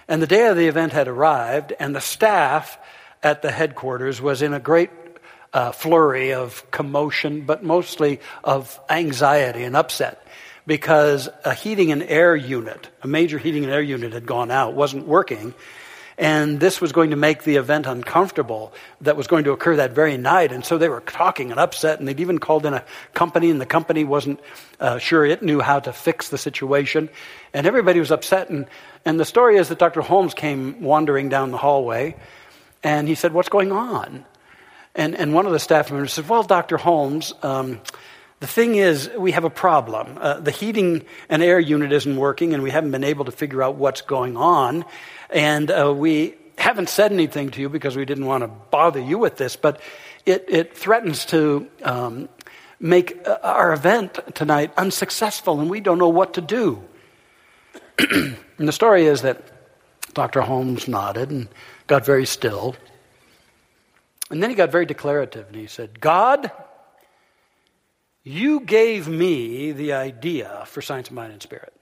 And 0.07 0.21
the 0.21 0.27
day 0.27 0.47
of 0.47 0.57
the 0.57 0.67
event 0.67 0.93
had 0.93 1.07
arrived, 1.07 1.73
and 1.79 1.95
the 1.95 2.01
staff 2.01 2.77
at 3.23 3.41
the 3.41 3.51
headquarters 3.51 4.21
was 4.21 4.41
in 4.41 4.53
a 4.53 4.59
great 4.59 4.89
uh, 5.53 5.71
flurry 5.71 6.33
of 6.33 6.69
commotion, 6.71 7.41
but 7.41 7.63
mostly 7.63 8.19
of 8.43 8.79
anxiety 8.89 9.63
and 9.63 9.75
upset 9.75 10.25
because 10.65 11.27
a 11.43 11.53
heating 11.53 11.91
and 11.91 12.03
air 12.03 12.35
unit, 12.35 12.89
a 13.01 13.07
major 13.07 13.37
heating 13.37 13.63
and 13.63 13.73
air 13.73 13.81
unit, 13.81 14.13
had 14.13 14.25
gone 14.25 14.51
out, 14.51 14.73
wasn't 14.73 15.07
working. 15.07 15.53
And 16.17 16.59
this 16.59 16.79
was 16.79 16.91
going 16.91 17.11
to 17.11 17.15
make 17.15 17.43
the 17.43 17.55
event 17.55 17.87
uncomfortable 17.87 18.73
that 19.01 19.17
was 19.17 19.25
going 19.25 19.45
to 19.45 19.51
occur 19.51 19.77
that 19.77 19.93
very 19.93 20.17
night. 20.17 20.51
And 20.51 20.63
so 20.63 20.77
they 20.77 20.87
were 20.87 20.99
talking 21.01 21.49
and 21.49 21.59
upset, 21.59 21.99
and 21.99 22.07
they'd 22.07 22.19
even 22.19 22.37
called 22.37 22.65
in 22.65 22.75
a 22.75 22.85
company, 23.13 23.49
and 23.49 23.59
the 23.59 23.65
company 23.65 24.03
wasn't 24.03 24.39
uh, 24.79 24.99
sure 24.99 25.25
it 25.25 25.41
knew 25.41 25.61
how 25.61 25.79
to 25.79 25.91
fix 25.91 26.29
the 26.29 26.37
situation. 26.37 27.09
And 27.53 27.65
everybody 27.65 27.99
was 27.99 28.11
upset. 28.11 28.49
And, 28.49 28.67
and 29.03 29.19
the 29.19 29.25
story 29.25 29.57
is 29.57 29.69
that 29.69 29.79
Dr. 29.79 30.01
Holmes 30.01 30.35
came 30.35 30.81
wandering 30.83 31.29
down 31.29 31.49
the 31.49 31.57
hallway, 31.57 32.15
and 32.83 33.07
he 33.07 33.15
said, 33.15 33.33
What's 33.33 33.49
going 33.49 33.71
on? 33.71 34.25
And, 34.93 35.15
and 35.15 35.33
one 35.33 35.45
of 35.45 35.51
the 35.53 35.59
staff 35.59 35.91
members 35.91 36.13
said, 36.13 36.27
Well, 36.27 36.43
Dr. 36.43 36.77
Holmes, 36.77 37.33
um, 37.43 37.79
the 38.39 38.47
thing 38.47 38.75
is, 38.75 39.09
we 39.17 39.31
have 39.33 39.43
a 39.43 39.51
problem. 39.51 40.17
Uh, 40.19 40.39
the 40.39 40.51
heating 40.51 41.05
and 41.29 41.43
air 41.43 41.59
unit 41.59 41.91
isn't 41.91 42.15
working, 42.15 42.53
and 42.53 42.63
we 42.63 42.71
haven't 42.71 42.91
been 42.91 43.03
able 43.03 43.25
to 43.25 43.31
figure 43.31 43.61
out 43.61 43.75
what's 43.75 44.01
going 44.01 44.35
on. 44.35 44.83
And 45.29 45.69
uh, 45.69 45.93
we 45.95 46.35
haven't 46.57 46.89
said 46.89 47.11
anything 47.11 47.51
to 47.51 47.61
you 47.61 47.69
because 47.69 47.95
we 47.95 48.03
didn't 48.03 48.25
want 48.25 48.43
to 48.43 48.47
bother 48.47 48.99
you 48.99 49.17
with 49.17 49.37
this, 49.37 49.55
but 49.55 49.79
it, 50.25 50.45
it 50.47 50.75
threatens 50.75 51.25
to 51.25 51.67
um, 51.83 52.29
make 52.79 53.27
uh, 53.27 53.37
our 53.43 53.73
event 53.73 54.19
tonight 54.33 54.73
unsuccessful, 54.75 55.59
and 55.59 55.69
we 55.69 55.79
don't 55.79 55.99
know 55.99 56.09
what 56.09 56.33
to 56.33 56.41
do. 56.41 56.83
and 57.99 58.37
the 58.57 58.71
story 58.71 59.05
is 59.05 59.21
that 59.21 59.43
Dr. 60.13 60.41
Holmes 60.41 60.87
nodded 60.87 61.29
and 61.29 61.47
got 61.87 62.05
very 62.05 62.25
still. 62.25 62.75
And 64.29 64.41
then 64.41 64.49
he 64.49 64.55
got 64.55 64.71
very 64.71 64.85
declarative, 64.85 65.47
and 65.47 65.55
he 65.55 65.67
said, 65.67 65.99
God, 65.99 66.51
you 68.23 68.61
gave 68.61 69.07
me 69.07 69.71
the 69.71 69.93
idea 69.93 70.63
for 70.67 70.81
Science 70.81 71.09
of 71.09 71.15
Mind 71.15 71.33
and 71.33 71.41
Spirit. 71.41 71.73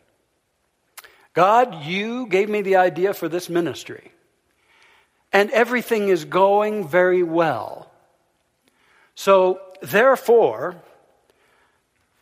God, 1.33 1.83
you 1.83 2.27
gave 2.27 2.49
me 2.49 2.61
the 2.61 2.77
idea 2.77 3.13
for 3.13 3.29
this 3.29 3.49
ministry. 3.49 4.11
And 5.31 5.51
everything 5.51 6.09
is 6.09 6.25
going 6.25 6.87
very 6.87 7.21
well. 7.21 7.91
So, 9.15 9.59
therefore, 9.81 10.81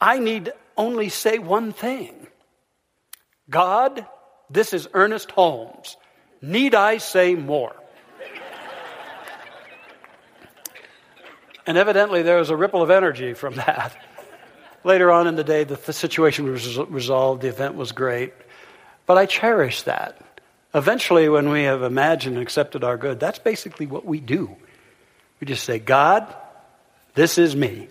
I 0.01 0.19
need 0.19 0.51
only 0.75 1.09
say 1.09 1.39
one 1.39 1.71
thing 1.71 2.27
God, 3.49 4.05
this 4.49 4.73
is 4.73 4.87
Ernest 4.93 5.31
Holmes. 5.31 5.95
Need 6.41 6.75
I 6.75 6.97
say 6.97 7.35
more? 7.35 7.75
and 11.65 11.77
evidently, 11.77 12.21
there 12.21 12.37
was 12.37 12.49
a 12.49 12.55
ripple 12.55 12.81
of 12.81 12.89
energy 12.89 13.33
from 13.33 13.55
that. 13.55 13.95
Later 14.83 15.11
on 15.11 15.27
in 15.27 15.35
the 15.35 15.43
day, 15.43 15.63
the, 15.63 15.75
the 15.75 15.93
situation 15.93 16.49
was 16.49 16.77
resolved, 16.77 17.41
the 17.41 17.49
event 17.49 17.75
was 17.75 17.91
great. 17.91 18.33
But 19.05 19.17
I 19.17 19.25
cherish 19.25 19.83
that. 19.83 20.21
Eventually, 20.73 21.27
when 21.27 21.49
we 21.49 21.63
have 21.63 21.81
imagined 21.81 22.35
and 22.35 22.43
accepted 22.43 22.83
our 22.83 22.97
good, 22.97 23.19
that's 23.19 23.39
basically 23.39 23.87
what 23.87 24.05
we 24.05 24.19
do. 24.19 24.55
We 25.39 25.47
just 25.47 25.63
say, 25.63 25.79
God, 25.79 26.33
this 27.15 27.37
is 27.37 27.55
me. 27.55 27.87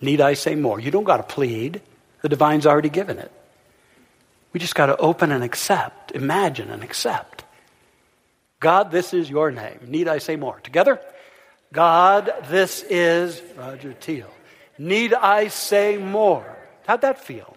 Need 0.00 0.20
I 0.20 0.34
say 0.34 0.54
more? 0.54 0.78
You 0.78 0.90
don't 0.90 1.04
got 1.04 1.16
to 1.16 1.22
plead. 1.22 1.80
The 2.22 2.28
divine's 2.28 2.66
already 2.66 2.88
given 2.88 3.18
it. 3.18 3.32
We 4.52 4.60
just 4.60 4.74
got 4.74 4.86
to 4.86 4.96
open 4.96 5.30
and 5.32 5.44
accept, 5.44 6.12
imagine 6.12 6.70
and 6.70 6.82
accept. 6.82 7.44
God, 8.60 8.90
this 8.90 9.14
is 9.14 9.30
your 9.30 9.50
name. 9.50 9.78
Need 9.86 10.08
I 10.08 10.18
say 10.18 10.36
more? 10.36 10.58
Together? 10.60 11.00
God, 11.72 12.32
this 12.48 12.82
is 12.88 13.42
Roger 13.56 13.92
Teem. 13.92 14.24
Need 14.78 15.14
I 15.14 15.48
say 15.48 15.98
more? 15.98 16.56
How'd 16.86 17.02
that 17.02 17.22
feel? 17.22 17.56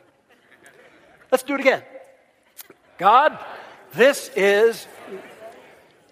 Let's 1.32 1.44
do 1.44 1.54
it 1.54 1.62
again. 1.62 1.84
God, 2.98 3.40
this 3.94 4.30
is, 4.36 4.86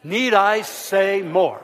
need 0.03 0.33
I 0.33 0.61
say 0.61 1.21
more? 1.21 1.61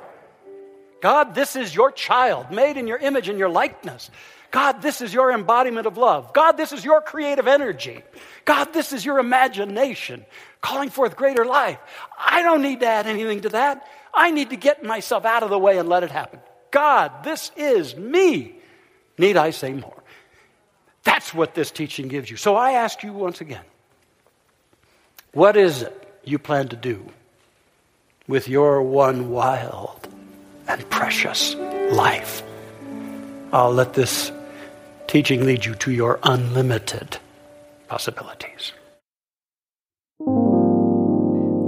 God, 1.06 1.36
this 1.36 1.56
is 1.56 1.76
your 1.76 1.92
child, 1.92 2.50
made 2.50 2.78
in 2.78 2.88
your 2.88 2.98
image 2.98 3.30
and 3.30 3.38
your 3.38 3.48
likeness. 3.48 4.10
God, 4.50 4.82
this 4.82 5.02
is 5.02 5.14
your 5.14 5.32
embodiment 5.32 5.86
of 5.86 5.98
love. 5.98 6.34
God, 6.34 6.54
this 6.54 6.72
is 6.72 6.84
your 6.84 7.00
creative 7.00 7.48
energy. 7.48 8.02
God, 8.44 8.74
this 8.74 8.92
is 8.92 9.06
your 9.06 9.20
imagination, 9.20 10.26
calling 10.62 10.90
forth 10.90 11.16
greater 11.16 11.46
life. 11.46 11.78
I 12.18 12.42
don't 12.42 12.64
need 12.64 12.80
to 12.80 12.88
add 12.88 13.06
anything 13.06 13.42
to 13.42 13.50
that. 13.50 13.88
I 14.16 14.32
need 14.32 14.50
to 14.50 14.56
get 14.56 14.84
myself 14.84 15.26
out 15.26 15.44
of 15.44 15.52
the 15.52 15.60
way 15.60 15.78
and 15.78 15.88
let 15.88 16.02
it 16.02 16.10
happen. 16.10 16.40
God, 16.72 17.24
this 17.24 17.52
is 17.56 17.96
me. 17.96 18.56
Need 19.20 19.38
I 19.38 19.52
say 19.52 19.74
more? 19.74 20.04
That's 21.04 21.36
what 21.36 21.54
this 21.54 21.70
teaching 21.70 22.08
gives 22.08 22.32
you. 22.32 22.38
So 22.38 22.56
I 22.56 22.72
ask 22.72 23.04
you 23.04 23.14
once 23.14 23.42
again 23.42 23.66
what 25.34 25.56
is 25.56 25.84
it 25.84 26.20
you 26.24 26.40
plan 26.40 26.70
to 26.70 26.76
do 26.76 27.06
with 28.28 28.48
your 28.48 28.82
one 28.82 29.30
wild 29.30 30.05
and 30.68 30.90
precious 30.90 31.56
life? 31.92 32.44
I'll 33.54 33.74
let 33.74 33.94
this 33.94 34.32
teaching 35.08 35.46
lead 35.46 35.66
you 35.66 35.76
to 35.76 35.92
your 35.92 36.20
unlimited 36.24 37.18
possibilities. 37.88 38.74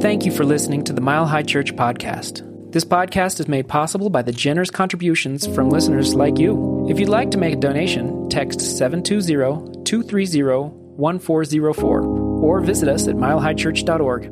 Thank 0.01 0.25
you 0.25 0.31
for 0.31 0.45
listening 0.45 0.83
to 0.85 0.93
the 0.93 1.01
Mile 1.01 1.25
High 1.25 1.43
Church 1.43 1.75
podcast. 1.75 2.43
This 2.71 2.85
podcast 2.85 3.39
is 3.39 3.47
made 3.47 3.67
possible 3.67 4.09
by 4.09 4.21
the 4.21 4.31
generous 4.31 4.69
contributions 4.69 5.47
from 5.47 5.69
listeners 5.69 6.13
like 6.13 6.37
you. 6.37 6.85
If 6.89 6.99
you'd 6.99 7.09
like 7.09 7.31
to 7.31 7.37
make 7.37 7.53
a 7.55 7.57
donation, 7.57 8.29
text 8.29 8.61
720 8.61 9.83
230 9.83 10.69
1404 10.97 12.01
or 12.01 12.59
visit 12.61 12.89
us 12.89 13.07
at 13.07 13.15
milehighchurch.org. 13.15 14.31